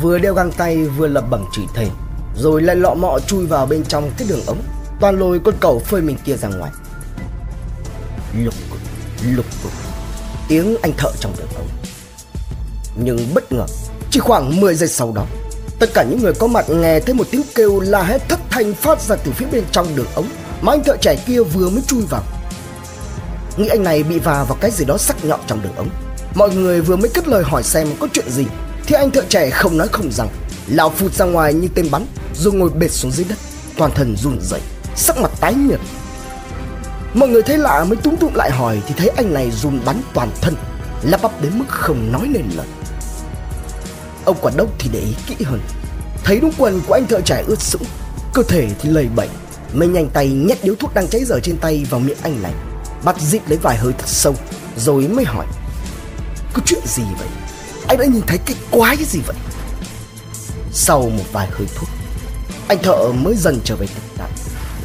Vừa 0.03 0.19
đeo 0.19 0.35
găng 0.35 0.53
tay, 0.53 0.85
vừa 0.85 1.07
lập 1.07 1.25
bẩm 1.31 1.45
chửi 1.53 1.65
thề 1.75 1.88
Rồi 2.37 2.62
lại 2.62 2.76
lọ 2.76 2.95
mọ 2.95 3.19
chui 3.26 3.47
vào 3.47 3.67
bên 3.67 3.85
trong 3.85 4.11
cái 4.19 4.29
đường 4.29 4.47
ống. 4.47 4.62
Toàn 5.00 5.19
lôi 5.19 5.41
con 5.45 5.55
cầu 5.61 5.79
phơi 5.79 6.03
mình 6.03 6.17
kia 6.25 6.37
ra 6.37 6.49
ngoài. 6.49 6.71
Lục 8.45 8.55
cục 8.71 8.79
Lục. 9.25 9.47
Cục 9.62 9.73
Tiếng 10.49 10.76
anh 10.83 10.93
thợ 10.97 11.11
trong 11.21 11.33
đường 11.38 11.49
ống 11.57 11.69
nhưng 12.97 13.19
bất 13.35 13.53
ngờ, 13.53 13.67
chỉ 14.11 14.21
khoảng 14.21 14.61
10 14.61 14.75
giây 14.75 14.88
sau 14.88 15.12
đó, 15.12 15.26
Tất 15.79 15.95
cả 15.95 16.03
những 16.03 16.23
người 16.23 16.33
có 16.33 16.47
mặt 16.47 16.71
nghe 16.71 17.00
thấy 17.00 17.15
một 17.15 17.26
tiếng 17.31 17.43
kêu 17.55 17.81
la 17.81 18.03
hét 18.03 18.29
thất 18.29 18.41
thanh 18.50 18.75
phát 18.75 19.00
ra 19.03 19.17
từ 19.17 19.33
phía 19.33 19.47
bên 19.53 19.65
trong 19.73 19.87
đường 19.97 20.07
ống 20.15 20.29
mà 20.62 20.73
anh 20.73 20.85
thợ 20.85 20.97
trẻ 21.00 21.17
kia 21.26 21.43
vừa 21.43 21.71
mới 21.71 21.83
chui 21.87 22.03
vào. 22.11 22.23
Nghĩ 23.57 23.69
anh 23.69 23.85
này 23.85 24.03
bị 24.03 24.19
va 24.19 24.45
vào 24.45 24.59
cái 24.61 24.71
gì 24.71 24.85
đó 24.85 24.99
sắc 24.99 25.25
nhọn 25.25 25.41
trong 25.47 25.62
đường 25.62 25.76
ống. 25.76 25.88
Mọi 26.35 26.55
người 26.55 26.81
vừa 26.81 26.97
mới 26.97 27.09
cất 27.09 27.29
lời 27.29 27.43
hỏi 27.45 27.62
xem 27.62 27.88
có 28.00 28.09
chuyện 28.12 28.31
gì 28.31 28.45
thì 28.87 28.95
anh 28.95 29.11
thợ 29.11 29.23
trẻ 29.29 29.50
không 29.50 29.79
nói 29.79 29.88
không 29.88 30.12
rằng 30.12 30.29
lao 30.67 30.91
phụt 30.91 31.12
ra 31.12 31.25
ngoài 31.25 31.55
như 31.55 31.69
tên 31.75 31.88
bắn 31.91 32.07
rồi 32.35 32.55
ngồi 32.55 32.71
bệt 32.71 32.88
xuống 32.91 33.11
dưới 33.11 33.26
đất 33.29 33.38
toàn 33.76 33.91
thân 33.95 34.17
run 34.17 34.38
rẩy 34.41 34.61
sắc 34.97 35.19
mặt 35.19 35.31
tái 35.41 35.55
nhợt 35.55 35.81
mọi 37.15 37.29
người 37.29 37.43
thấy 37.43 37.59
lạ 37.59 37.85
mới 37.85 37.97
túm 37.97 38.17
tụm 38.17 38.35
lại 38.35 38.50
hỏi 38.50 38.83
thì 38.87 38.95
thấy 38.97 39.09
anh 39.09 39.35
này 39.35 39.50
run 39.50 39.81
bắn 39.85 40.03
toàn 40.15 40.31
thân 40.41 40.55
lắp 41.03 41.23
bắp 41.23 41.43
đến 41.43 41.59
mức 41.59 41.65
không 41.69 42.12
nói 42.12 42.29
nên 42.33 42.45
lời 42.57 42.67
ông 44.26 44.37
quản 44.42 44.56
đốc 44.56 44.68
thì 44.78 44.90
để 44.92 45.00
ý 45.00 45.14
kỹ 45.26 45.45
hơn. 45.45 45.61
Thấy 46.25 46.40
đúng 46.40 46.52
quần 46.59 46.80
của 46.87 46.95
anh 46.95 47.06
thợ 47.06 47.21
trải 47.21 47.45
ướt 47.47 47.61
sũng, 47.61 47.85
cơ 48.35 48.42
thể 48.42 48.68
thì 48.80 48.88
lầy 48.88 49.06
bệnh 49.09 49.30
mình 49.73 49.92
nhanh 49.92 50.11
tay 50.11 50.28
nhét 50.28 50.64
điếu 50.64 50.75
thuốc 50.75 50.95
đang 50.95 51.09
cháy 51.09 51.25
dở 51.25 51.40
trên 51.42 51.56
tay 51.56 51.87
vào 51.90 52.00
miệng 52.00 52.18
anh 52.23 52.42
này 52.42 52.52
bắt 53.04 53.21
dịp 53.21 53.42
lấy 53.49 53.59
vài 53.62 53.76
hơi 53.76 53.92
thật 53.92 54.09
sâu, 54.09 54.35
rồi 54.76 55.09
mới 55.09 55.25
hỏi. 55.25 55.47
Có 56.52 56.62
chuyện 56.66 56.80
gì 56.87 57.02
vậy? 57.18 57.28
Anh 57.88 57.99
đã 57.99 58.04
nhìn 58.04 58.23
thấy 58.26 58.38
cái 58.38 58.56
quái 58.71 58.97
gì 58.97 59.21
vậy? 59.26 59.37
Sau 60.73 61.00
một 61.00 61.25
vài 61.33 61.49
hơi 61.52 61.66
thuốc 61.76 61.88
anh 62.68 62.83
thợ 62.83 63.12
mới 63.12 63.35
dần 63.37 63.61
trở 63.64 63.76
về 63.76 63.87
tỉnh 63.87 64.18
lại. 64.18 64.30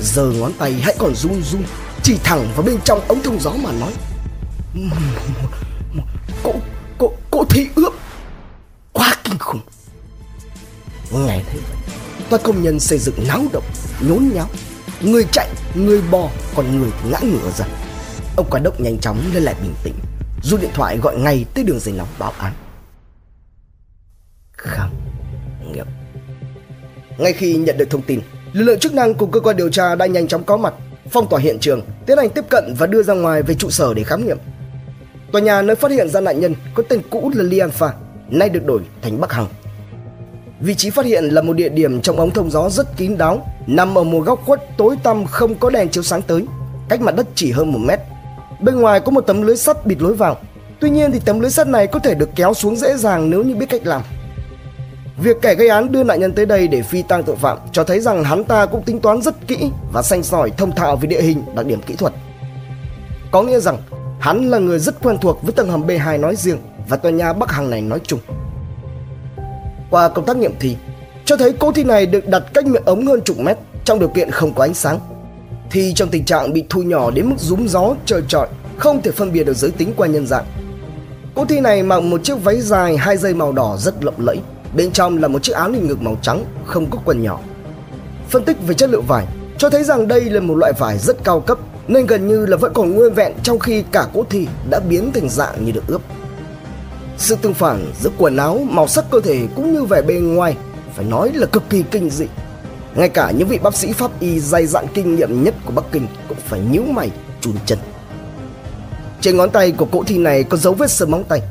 Giờ 0.02 0.32
ngón 0.36 0.54
tay 0.54 0.74
hãy 0.74 0.96
còn 1.00 1.16
run 1.16 1.44
run, 1.44 1.64
chỉ 2.04 2.18
thẳng 2.24 2.48
vào 2.56 2.64
bên 2.64 2.78
trong 2.86 3.08
ống 3.08 3.24
thông 3.24 3.40
gió 3.40 3.52
mà 3.52 3.72
nói. 3.72 3.94
Toàn 12.32 12.44
công 12.44 12.64
nhân 12.64 12.80
xây 12.80 13.00
dựng 13.00 13.16
náo 13.28 13.42
động, 13.54 13.64
nhốn 14.02 14.30
nháo. 14.34 14.48
Người 15.02 15.26
chạy, 15.32 15.50
người 15.76 16.02
bò, 16.12 16.30
còn 16.56 16.80
người 16.80 16.90
ngã 17.10 17.20
ngửa 17.24 17.52
ra. 17.58 17.66
Ông 18.38 18.48
quản 18.50 18.64
đốc 18.64 18.80
nhanh 18.80 18.98
chóng 19.00 19.22
lên 19.34 19.44
lại 19.44 19.56
bình 19.62 19.74
tĩnh 19.84 19.94
rút 20.44 20.62
điện 20.62 20.70
thoại 20.74 20.98
gọi 20.98 21.18
ngay 21.18 21.46
tới 21.54 21.64
đường 21.64 21.80
dây 21.80 21.94
nóng 21.98 22.08
báo 22.20 22.34
án. 22.38 22.54
Khám 24.52 24.90
nghiệm. 25.72 25.86
Ngay 27.18 27.34
khi 27.34 27.56
nhận 27.56 27.78
được 27.78 27.90
thông 27.90 28.02
tin, 28.02 28.22
lực 28.54 28.64
lượng 28.64 28.80
chức 28.80 28.94
năng 28.94 29.14
cùng 29.14 29.32
cơ 29.32 29.40
quan 29.40 29.58
điều 29.58 29.70
tra 29.70 29.96
đã 29.96 30.06
nhanh 30.06 30.28
chóng 30.28 30.44
có 30.44 30.58
mặt, 30.58 30.74
phong 31.10 31.30
tỏa 31.30 31.40
hiện 31.40 31.58
trường, 31.60 31.82
tiến 32.06 32.18
hành 32.18 32.30
tiếp 32.30 32.46
cận 32.50 32.76
và 32.78 32.88
đưa 32.88 33.04
ra 33.04 33.14
ngoài 33.14 33.44
về 33.44 33.56
trụ 33.56 33.70
sở 33.70 33.94
để 33.94 34.04
khám 34.04 34.26
nghiệm. 34.26 34.38
Tòa 35.32 35.42
nhà 35.42 35.62
nơi 35.62 35.76
phát 35.76 35.92
hiện 35.92 36.10
ra 36.10 36.22
nạn 36.22 36.40
nhân 36.40 36.56
có 36.74 36.84
tên 36.90 37.02
cũ 37.10 37.32
là 37.36 37.44
Lianfa 37.44 37.92
nay 38.30 38.50
được 38.50 38.66
đổi 38.66 38.82
thành 39.02 39.22
Bắc 39.22 39.32
Hằng 39.32 39.48
vị 40.62 40.76
trí 40.76 40.90
phát 40.90 41.06
hiện 41.06 41.24
là 41.24 41.42
một 41.42 41.54
địa 41.54 41.70
điểm 41.70 42.02
trong 42.02 42.18
ống 42.18 42.32
thông 42.32 42.52
gió 42.52 42.70
rất 42.70 42.98
kín 42.98 43.18
đáo 43.18 43.48
nằm 43.68 43.98
ở 43.98 44.04
một 44.04 44.20
góc 44.20 44.42
khuất 44.46 44.78
tối 44.78 44.96
tăm 45.04 45.26
không 45.26 45.56
có 45.56 45.70
đèn 45.70 45.90
chiếu 45.90 46.04
sáng 46.04 46.22
tới 46.22 46.46
cách 46.90 47.02
mặt 47.02 47.16
đất 47.16 47.28
chỉ 47.36 47.52
hơn 47.52 47.72
một 47.72 47.80
mét 47.80 48.00
bên 48.60 48.76
ngoài 48.80 49.00
có 49.00 49.12
một 49.12 49.22
tấm 49.22 49.42
lưới 49.42 49.58
sắt 49.58 49.86
bịt 49.86 50.02
lối 50.02 50.14
vào 50.14 50.38
tuy 50.80 50.90
nhiên 50.90 51.12
thì 51.12 51.20
tấm 51.26 51.40
lưới 51.40 51.52
sắt 51.52 51.68
này 51.68 51.88
có 51.88 52.00
thể 52.00 52.14
được 52.16 52.30
kéo 52.36 52.54
xuống 52.54 52.76
dễ 52.76 52.98
dàng 52.98 53.30
nếu 53.30 53.44
như 53.44 53.56
biết 53.56 53.70
cách 53.70 53.82
làm 53.86 54.02
Việc 55.24 55.42
kẻ 55.42 55.56
gây 55.56 55.68
án 55.68 55.92
đưa 55.92 56.04
nạn 56.04 56.20
nhân 56.20 56.34
tới 56.34 56.46
đây 56.46 56.68
để 56.68 56.82
phi 56.82 57.02
tang 57.02 57.24
tội 57.24 57.36
phạm 57.36 57.58
cho 57.72 57.84
thấy 57.84 58.00
rằng 58.00 58.24
hắn 58.24 58.44
ta 58.44 58.66
cũng 58.66 58.84
tính 58.84 59.00
toán 59.00 59.22
rất 59.22 59.48
kỹ 59.48 59.70
và 59.94 60.02
xanh 60.02 60.24
sỏi 60.24 60.52
thông 60.58 60.76
thạo 60.76 60.96
về 60.96 61.08
địa 61.08 61.22
hình, 61.22 61.44
đặc 61.56 61.66
điểm 61.66 61.82
kỹ 61.82 61.96
thuật. 61.96 62.14
Có 63.32 63.42
nghĩa 63.42 63.60
rằng 63.60 63.78
hắn 64.20 64.50
là 64.50 64.58
người 64.58 64.80
rất 64.80 65.04
quen 65.04 65.18
thuộc 65.22 65.44
với 65.44 65.54
tầng 65.54 65.70
hầm 65.70 65.88
B2 65.88 66.20
nói 66.20 66.36
riêng 66.36 66.58
và 66.88 66.98
tòa 66.98 67.12
nhà 67.12 67.34
Bắc 67.34 67.52
Hằng 67.52 67.70
này 67.70 67.82
nói 67.82 68.00
chung. 68.04 68.20
Qua 69.92 70.10
công 70.10 70.26
tác 70.26 70.38
nghiệm 70.38 70.54
thi, 70.60 70.76
cho 71.26 71.38
thấy 71.38 71.54
cô 71.60 71.72
thi 71.72 71.84
này 71.84 72.06
được 72.06 72.28
đặt 72.28 72.44
cách 72.54 72.66
miệng 72.66 72.86
ống 72.86 73.06
hơn 73.06 73.22
chục 73.22 73.40
mét 73.40 73.58
trong 73.86 74.00
điều 74.00 74.10
kiện 74.10 74.32
không 74.32 74.54
có 74.54 74.64
ánh 74.64 74.74
sáng. 74.74 75.00
Thi 75.72 75.94
trong 75.96 76.10
tình 76.10 76.26
trạng 76.26 76.54
bị 76.54 76.64
thu 76.70 76.82
nhỏ 76.82 77.12
đến 77.12 77.30
mức 77.30 77.36
rúm 77.40 77.68
gió 77.68 77.96
trời 78.06 78.22
trọi, 78.28 78.48
không 78.78 79.02
thể 79.02 79.12
phân 79.12 79.34
biệt 79.34 79.44
được 79.44 79.58
giới 79.58 79.72
tính 79.72 79.94
qua 79.96 80.08
nhân 80.08 80.28
dạng. 80.28 80.46
Cô 81.36 81.46
thi 81.46 81.60
này 81.60 81.84
mặc 81.84 82.04
một 82.04 82.24
chiếc 82.24 82.44
váy 82.44 82.62
dài 82.62 82.98
hai 82.98 83.18
dây 83.18 83.34
màu 83.34 83.52
đỏ 83.52 83.78
rất 83.80 84.04
lộng 84.04 84.16
lẫy, 84.18 84.38
Bên 84.76 84.92
trong 84.92 85.18
là 85.18 85.28
một 85.28 85.44
chiếc 85.44 85.54
áo 85.54 85.70
liền 85.70 85.88
ngực 85.88 86.02
màu 86.02 86.18
trắng, 86.22 86.46
không 86.66 86.90
có 86.90 87.00
quần 87.06 87.24
nhỏ. 87.24 87.40
Phân 88.30 88.44
tích 88.44 88.58
về 88.68 88.74
chất 88.74 88.90
liệu 88.90 89.02
vải 89.02 89.26
cho 89.58 89.70
thấy 89.70 89.84
rằng 89.84 90.08
đây 90.08 90.22
là 90.22 90.40
một 90.40 90.56
loại 90.56 90.74
vải 90.74 90.98
rất 90.98 91.24
cao 91.24 91.40
cấp 91.40 91.58
nên 91.88 92.06
gần 92.06 92.28
như 92.28 92.46
là 92.46 92.58
vẫn 92.58 92.74
còn 92.74 92.92
nguyên 92.92 93.14
vẹn 93.14 93.34
trong 93.44 93.60
khi 93.60 93.84
cả 93.92 94.08
cô 94.14 94.26
thi 94.30 94.48
đã 94.70 94.80
biến 94.80 95.12
thành 95.12 95.30
dạng 95.30 95.66
như 95.66 95.72
được 95.72 95.84
ướp. 95.88 96.02
Sự 97.22 97.36
tương 97.42 97.54
phản 97.54 97.92
giữa 98.02 98.10
quần 98.18 98.38
áo, 98.38 98.60
màu 98.70 98.88
sắc 98.88 99.06
cơ 99.12 99.22
thể 99.22 99.48
cũng 99.56 99.74
như 99.74 99.84
vẻ 99.84 100.02
bề 100.02 100.14
ngoài 100.14 100.56
phải 100.96 101.06
nói 101.06 101.32
là 101.34 101.46
cực 101.46 101.64
kỳ 101.70 101.84
kinh 101.92 102.10
dị. 102.10 102.26
Ngay 102.96 103.10
cả 103.10 103.32
những 103.32 103.48
vị 103.48 103.60
bác 103.64 103.76
sĩ 103.76 103.94
pháp 103.94 104.20
y 104.20 104.40
dày 104.40 104.66
dặn 104.66 104.86
kinh 104.94 105.16
nghiệm 105.16 105.44
nhất 105.44 105.56
của 105.66 105.72
Bắc 105.72 105.86
Kinh 105.92 106.08
cũng 106.28 106.38
phải 106.48 106.60
nhíu 106.60 106.84
mày, 106.84 107.12
chùn 107.42 107.54
chân. 107.66 107.80
Trên 109.22 109.38
ngón 109.38 109.50
tay 109.50 109.72
của 109.72 109.86
cỗ 109.86 110.04
thi 110.04 110.18
này 110.18 110.44
có 110.44 110.58
dấu 110.58 110.74
vết 110.74 110.92
sờ 110.92 111.06
móng 111.06 111.24
tay 111.24 111.42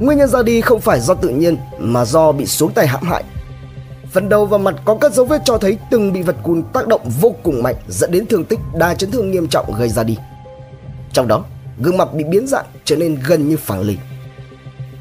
Nguyên 0.00 0.18
nhân 0.18 0.28
ra 0.28 0.42
đi 0.42 0.60
không 0.60 0.80
phải 0.80 1.00
do 1.00 1.14
tự 1.14 1.28
nhiên 1.28 1.56
mà 1.78 2.04
do 2.04 2.32
bị 2.32 2.46
xuống 2.46 2.72
tay 2.72 2.86
hãm 2.86 3.02
hại. 3.02 3.24
Phần 4.12 4.28
đầu 4.28 4.46
và 4.46 4.58
mặt 4.58 4.74
có 4.84 4.94
các 5.00 5.14
dấu 5.14 5.26
vết 5.26 5.42
cho 5.44 5.58
thấy 5.58 5.78
từng 5.90 6.12
bị 6.12 6.22
vật 6.22 6.36
cùn 6.42 6.62
tác 6.72 6.88
động 6.88 7.10
vô 7.20 7.34
cùng 7.42 7.62
mạnh 7.62 7.76
dẫn 7.88 8.12
đến 8.12 8.26
thương 8.26 8.44
tích 8.44 8.58
đa 8.74 8.94
chấn 8.94 9.10
thương 9.10 9.30
nghiêm 9.30 9.48
trọng 9.48 9.74
gây 9.78 9.88
ra 9.88 10.02
đi. 10.02 10.16
Trong 11.12 11.28
đó, 11.28 11.44
gương 11.82 11.96
mặt 11.96 12.14
bị 12.14 12.24
biến 12.24 12.46
dạng 12.46 12.66
trở 12.84 12.96
nên 12.96 13.18
gần 13.26 13.48
như 13.48 13.56
phẳng 13.56 13.80
lì. 13.80 13.96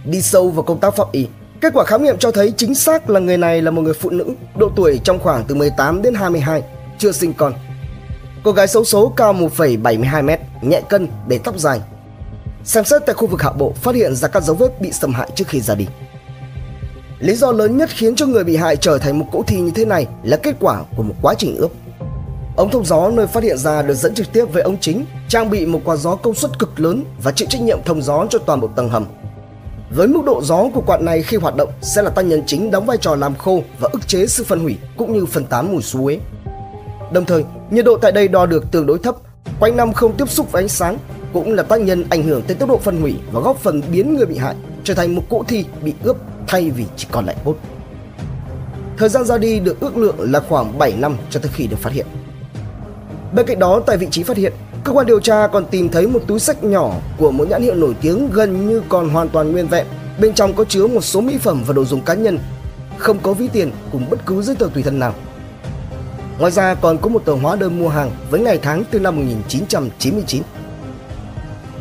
Đi 0.06 0.22
sâu 0.22 0.50
vào 0.50 0.64
công 0.64 0.80
tác 0.80 0.96
pháp 0.96 1.12
y, 1.12 1.28
kết 1.62 1.74
quả 1.74 1.86
khám 1.86 2.04
nghiệm 2.04 2.18
cho 2.18 2.32
thấy 2.32 2.54
chính 2.58 2.76
xác 2.76 3.10
là 3.10 3.20
người 3.20 3.38
này 3.38 3.62
là 3.62 3.72
một 3.72 3.82
người 3.82 3.94
phụ 3.94 4.10
nữ 4.10 4.26
độ 4.56 4.70
tuổi 4.76 5.00
trong 5.04 5.20
khoảng 5.20 5.44
từ 5.48 5.56
18 5.56 6.02
đến 6.02 6.14
22, 6.14 6.64
chưa 6.98 7.12
sinh 7.12 7.34
con. 7.34 7.54
Cô 8.44 8.52
gái 8.52 8.68
xấu 8.68 8.84
số 8.84 9.14
cao 9.16 9.34
1,72m, 9.34 10.38
nhẹ 10.62 10.82
cân, 10.90 11.08
để 11.28 11.40
tóc 11.44 11.60
dài, 11.60 11.82
Xem 12.64 12.86
xét 12.86 13.06
tại 13.06 13.14
khu 13.14 13.28
vực 13.28 13.42
hạ 13.42 13.52
bộ 13.52 13.74
phát 13.76 13.96
hiện 13.96 14.16
ra 14.16 14.28
các 14.28 14.44
dấu 14.44 14.56
vết 14.56 14.82
bị 14.82 14.92
xâm 14.92 15.14
hại 15.14 15.30
trước 15.36 15.48
khi 15.48 15.62
ra 15.62 15.76
đi. 15.76 15.88
Lý 17.20 17.36
do 17.36 17.52
lớn 17.52 17.78
nhất 17.78 17.90
khiến 17.94 18.16
cho 18.16 18.26
người 18.26 18.44
bị 18.44 18.56
hại 18.56 18.76
trở 18.76 18.98
thành 18.98 19.20
một 19.20 19.26
cỗ 19.32 19.44
thi 19.48 19.60
như 19.60 19.72
thế 19.76 19.86
này 19.86 20.08
là 20.24 20.38
kết 20.38 20.56
quả 20.60 20.84
của 20.96 21.04
một 21.04 21.16
quá 21.22 21.34
trình 21.38 21.56
ướp. 21.58 21.72
Ống 22.56 22.70
thông 22.70 22.86
gió 22.86 23.10
nơi 23.10 23.28
phát 23.28 23.44
hiện 23.44 23.58
ra 23.58 23.82
được 23.82 23.94
dẫn 23.94 24.14
trực 24.14 24.34
tiếp 24.34 24.46
với 24.46 24.62
ống 24.62 24.78
chính, 24.80 25.06
trang 25.28 25.50
bị 25.50 25.66
một 25.66 25.80
quạt 25.86 25.96
gió 25.96 26.16
công 26.16 26.34
suất 26.34 26.60
cực 26.60 26.80
lớn 26.80 27.04
và 27.24 27.32
chịu 27.32 27.48
trách 27.52 27.62
nhiệm 27.62 27.84
thông 27.86 28.02
gió 28.02 28.28
cho 28.30 28.40
toàn 28.40 28.60
bộ 28.60 28.70
tầng 28.76 28.90
hầm. 28.90 29.06
Với 29.92 30.08
mức 30.08 30.22
độ 30.26 30.42
gió 30.44 30.70
của 30.74 30.82
quạt 30.82 31.02
này 31.02 31.24
khi 31.24 31.38
hoạt 31.38 31.56
động 31.56 31.70
sẽ 31.82 32.02
là 32.02 32.10
tác 32.10 32.22
nhân 32.22 32.44
chính 32.46 32.72
đóng 32.72 32.86
vai 32.86 32.98
trò 32.98 33.16
làm 33.16 33.36
khô 33.36 33.64
và 33.80 33.90
ức 33.94 34.08
chế 34.08 34.28
sự 34.28 34.44
phân 34.44 34.60
hủy 34.60 34.78
cũng 34.98 35.14
như 35.14 35.26
phân 35.26 35.46
tán 35.46 35.72
mùi 35.72 35.82
suối. 35.82 36.20
Đồng 37.14 37.26
thời, 37.26 37.44
nhiệt 37.72 37.86
độ 37.86 37.98
tại 37.98 38.12
đây 38.12 38.28
đo 38.28 38.46
được 38.46 38.72
tương 38.72 38.86
đối 38.86 39.00
thấp, 39.00 39.16
quanh 39.60 39.78
năm 39.78 39.94
không 39.94 40.18
tiếp 40.18 40.30
xúc 40.30 40.52
với 40.52 40.64
ánh 40.64 40.70
sáng 40.70 40.98
cũng 41.34 41.54
là 41.54 41.64
tác 41.64 41.82
nhân 41.82 42.06
ảnh 42.10 42.24
hưởng 42.24 42.42
tới 42.42 42.56
tốc 42.56 42.70
độ 42.70 42.78
phân 42.78 43.02
hủy 43.02 43.16
và 43.32 43.42
góp 43.42 43.58
phần 43.58 43.82
biến 43.92 44.16
người 44.16 44.26
bị 44.26 44.38
hại 44.38 44.56
trở 44.84 44.94
thành 44.94 45.16
một 45.16 45.24
cỗ 45.30 45.44
thi 45.48 45.66
bị 45.82 45.94
ướp 46.04 46.18
thay 46.48 46.70
vì 46.70 46.86
chỉ 46.96 47.08
còn 47.12 47.26
lại 47.26 47.36
cốt. 47.46 47.56
Thời 48.98 49.10
gian 49.10 49.26
ra 49.26 49.38
đi 49.38 49.60
được 49.60 49.80
ước 49.80 49.98
lượng 49.98 50.16
là 50.20 50.40
khoảng 50.40 50.78
7 50.78 50.94
năm 50.98 51.18
cho 51.30 51.40
tới 51.40 51.52
khi 51.56 51.68
được 51.68 51.80
phát 51.80 51.94
hiện. 51.94 52.06
Bên 53.34 53.46
cạnh 53.46 53.60
đó, 53.60 53.82
tại 53.86 53.98
vị 53.98 54.08
trí 54.12 54.24
phát 54.24 54.38
hiện, 54.38 54.54
cơ 54.84 54.92
quan 54.94 55.06
điều 55.06 55.20
tra 55.20 55.48
còn 55.48 55.66
tìm 55.66 55.90
thấy 55.90 56.08
một 56.08 56.22
túi 56.28 56.40
sách 56.40 56.64
nhỏ 56.64 56.94
của 57.18 57.32
một 57.32 57.48
nhãn 57.48 57.62
hiệu 57.62 57.76
nổi 57.76 57.96
tiếng 58.02 58.32
gần 58.32 58.68
như 58.68 58.82
còn 58.90 59.10
hoàn 59.10 59.30
toàn 59.30 59.52
nguyên 59.52 59.68
vẹn. 59.68 59.86
Bên 60.20 60.34
trong 60.34 60.54
có 60.54 60.64
chứa 60.64 60.88
một 60.88 61.02
số 61.02 61.22
mỹ 61.22 61.38
phẩm 61.38 61.64
và 61.68 61.74
đồ 61.74 61.86
dùng 61.86 62.02
cá 62.02 62.14
nhân, 62.14 62.40
không 62.98 63.20
có 63.20 63.34
ví 63.34 63.48
tiền 63.48 63.72
cùng 63.92 64.10
bất 64.10 64.26
cứ 64.26 64.42
giấy 64.42 64.56
tờ 64.56 64.68
tùy 64.74 64.84
thân 64.84 65.00
nào. 65.00 65.14
Ngoài 66.40 66.52
ra 66.52 66.76
còn 66.76 66.98
có 66.98 67.10
một 67.10 67.26
tờ 67.26 67.34
hóa 67.34 67.56
đơn 67.56 67.80
mua 67.80 67.90
hàng 67.90 68.12
với 68.30 68.40
ngày 68.40 68.60
tháng 68.62 68.84
từ 68.92 69.00
năm 69.00 69.16
1999. 69.16 70.44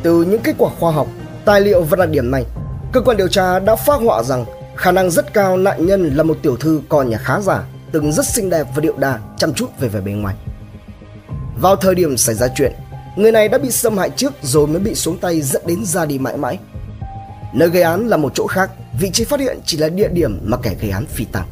Từ 0.02 0.22
những 0.22 0.42
kết 0.42 0.54
quả 0.58 0.70
khoa 0.80 0.92
học, 0.92 1.06
tài 1.44 1.60
liệu 1.60 1.82
và 1.82 1.96
đặc 1.96 2.08
điểm 2.08 2.30
này, 2.30 2.44
cơ 2.92 3.00
quan 3.00 3.16
điều 3.16 3.28
tra 3.28 3.58
đã 3.58 3.76
phát 3.76 4.00
họa 4.00 4.22
rằng 4.22 4.44
khả 4.76 4.92
năng 4.92 5.10
rất 5.10 5.34
cao 5.34 5.56
nạn 5.56 5.86
nhân 5.86 6.10
là 6.16 6.22
một 6.22 6.38
tiểu 6.42 6.56
thư 6.56 6.80
con 6.88 7.10
nhà 7.10 7.18
khá 7.18 7.40
giả, 7.40 7.64
từng 7.92 8.12
rất 8.12 8.26
xinh 8.26 8.50
đẹp 8.50 8.66
và 8.74 8.80
điệu 8.80 8.94
đà, 8.98 9.18
chăm 9.36 9.54
chút 9.54 9.66
về 9.80 9.88
vẻ 9.88 10.00
bề 10.00 10.12
ngoài. 10.12 10.34
Vào 11.60 11.76
thời 11.76 11.94
điểm 11.94 12.16
xảy 12.16 12.34
ra 12.34 12.48
chuyện, 12.56 12.72
người 13.18 13.32
này 13.32 13.48
đã 13.48 13.58
bị 13.58 13.70
xâm 13.70 13.98
hại 13.98 14.10
trước 14.10 14.32
rồi 14.42 14.66
mới 14.66 14.80
bị 14.80 14.94
xuống 14.94 15.18
tay 15.18 15.40
dẫn 15.40 15.62
đến 15.66 15.84
ra 15.84 16.06
đi 16.06 16.18
mãi 16.18 16.36
mãi. 16.36 16.58
Nơi 17.54 17.68
gây 17.68 17.82
án 17.82 18.08
là 18.08 18.16
một 18.16 18.32
chỗ 18.34 18.46
khác, 18.46 18.70
vị 19.00 19.10
trí 19.12 19.24
phát 19.24 19.40
hiện 19.40 19.58
chỉ 19.64 19.76
là 19.76 19.88
địa 19.88 20.08
điểm 20.08 20.40
mà 20.42 20.56
kẻ 20.62 20.74
gây 20.80 20.90
án 20.90 21.06
phi 21.06 21.24
tăng. 21.24 21.46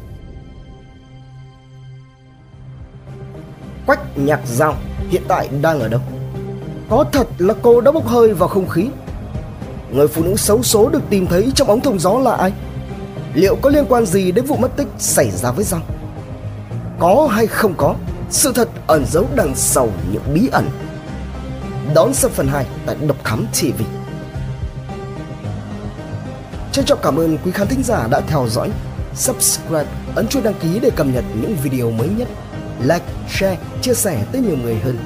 Quách 3.85 4.17
Nhạc 4.17 4.39
Giao 4.45 4.75
hiện 5.09 5.21
tại 5.27 5.49
đang 5.61 5.79
ở 5.79 5.87
đâu? 5.87 6.01
Có 6.89 7.05
thật 7.11 7.27
là 7.37 7.53
cô 7.61 7.81
đã 7.81 7.91
bốc 7.91 8.07
hơi 8.07 8.33
vào 8.33 8.49
không 8.49 8.69
khí 8.69 8.87
Người 9.91 10.07
phụ 10.07 10.23
nữ 10.23 10.35
xấu 10.35 10.63
số 10.63 10.89
được 10.89 11.01
tìm 11.09 11.27
thấy 11.27 11.51
trong 11.55 11.67
ống 11.67 11.81
thông 11.81 11.99
gió 11.99 12.19
là 12.19 12.31
ai? 12.35 12.53
Liệu 13.33 13.55
có 13.55 13.69
liên 13.69 13.85
quan 13.89 14.05
gì 14.05 14.31
đến 14.31 14.45
vụ 14.45 14.57
mất 14.57 14.77
tích 14.77 14.87
xảy 14.97 15.31
ra 15.31 15.51
với 15.51 15.65
Giao? 15.65 15.81
Có 16.99 17.27
hay 17.31 17.47
không 17.47 17.73
có? 17.77 17.95
Sự 18.29 18.51
thật 18.55 18.69
ẩn 18.87 19.05
giấu 19.11 19.25
đằng 19.35 19.55
sau 19.55 19.89
những 20.11 20.33
bí 20.33 20.49
ẩn 20.51 20.69
Đón 21.93 22.13
xem 22.13 22.31
phần 22.31 22.47
2 22.47 22.65
tại 22.85 22.95
Độc 23.07 23.17
Thám 23.23 23.45
TV 23.53 23.83
Trân 26.71 26.85
trọng 26.85 26.99
cảm 27.03 27.19
ơn 27.19 27.37
quý 27.45 27.51
khán 27.51 27.67
thính 27.67 27.83
giả 27.83 28.07
đã 28.11 28.21
theo 28.27 28.47
dõi 28.49 28.69
subscribe, 29.15 29.85
ấn 30.15 30.27
chuông 30.27 30.43
đăng 30.43 30.53
ký 30.53 30.79
để 30.79 30.89
cập 30.95 31.07
nhật 31.07 31.23
những 31.41 31.55
video 31.63 31.91
mới 31.91 32.09
nhất. 32.09 32.27
Like, 32.81 33.05
share, 33.29 33.57
chia 33.81 33.93
sẻ 33.93 34.23
tới 34.31 34.41
nhiều 34.41 34.57
người 34.57 34.75
hơn. 34.75 34.97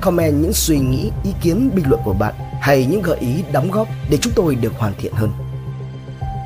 Comment 0.00 0.42
những 0.42 0.52
suy 0.52 0.78
nghĩ, 0.78 1.10
ý 1.24 1.30
kiến, 1.42 1.70
bình 1.74 1.84
luận 1.88 2.00
của 2.04 2.12
bạn 2.12 2.34
hay 2.60 2.86
những 2.86 3.02
gợi 3.02 3.18
ý 3.18 3.44
đóng 3.52 3.70
góp 3.70 3.88
để 4.10 4.18
chúng 4.20 4.32
tôi 4.36 4.54
được 4.54 4.72
hoàn 4.78 4.94
thiện 4.98 5.12
hơn. 5.12 5.32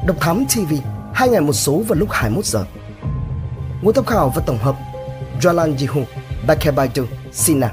Độc 0.06 0.16
Thám 0.20 0.44
TV, 0.44 0.74
hai 1.14 1.28
ngày 1.28 1.40
một 1.40 1.52
số 1.52 1.82
vào 1.88 1.98
lúc 1.98 2.08
21 2.10 2.44
giờ. 2.44 2.64
Nguồn 3.82 3.94
tham 3.94 4.04
khảo 4.04 4.32
và 4.34 4.42
tổng 4.46 4.58
hợp 4.58 4.76
Jalan 5.40 5.76
Jihu, 5.76 6.04
Bakebaitu, 6.46 7.04
Sina, 7.32 7.72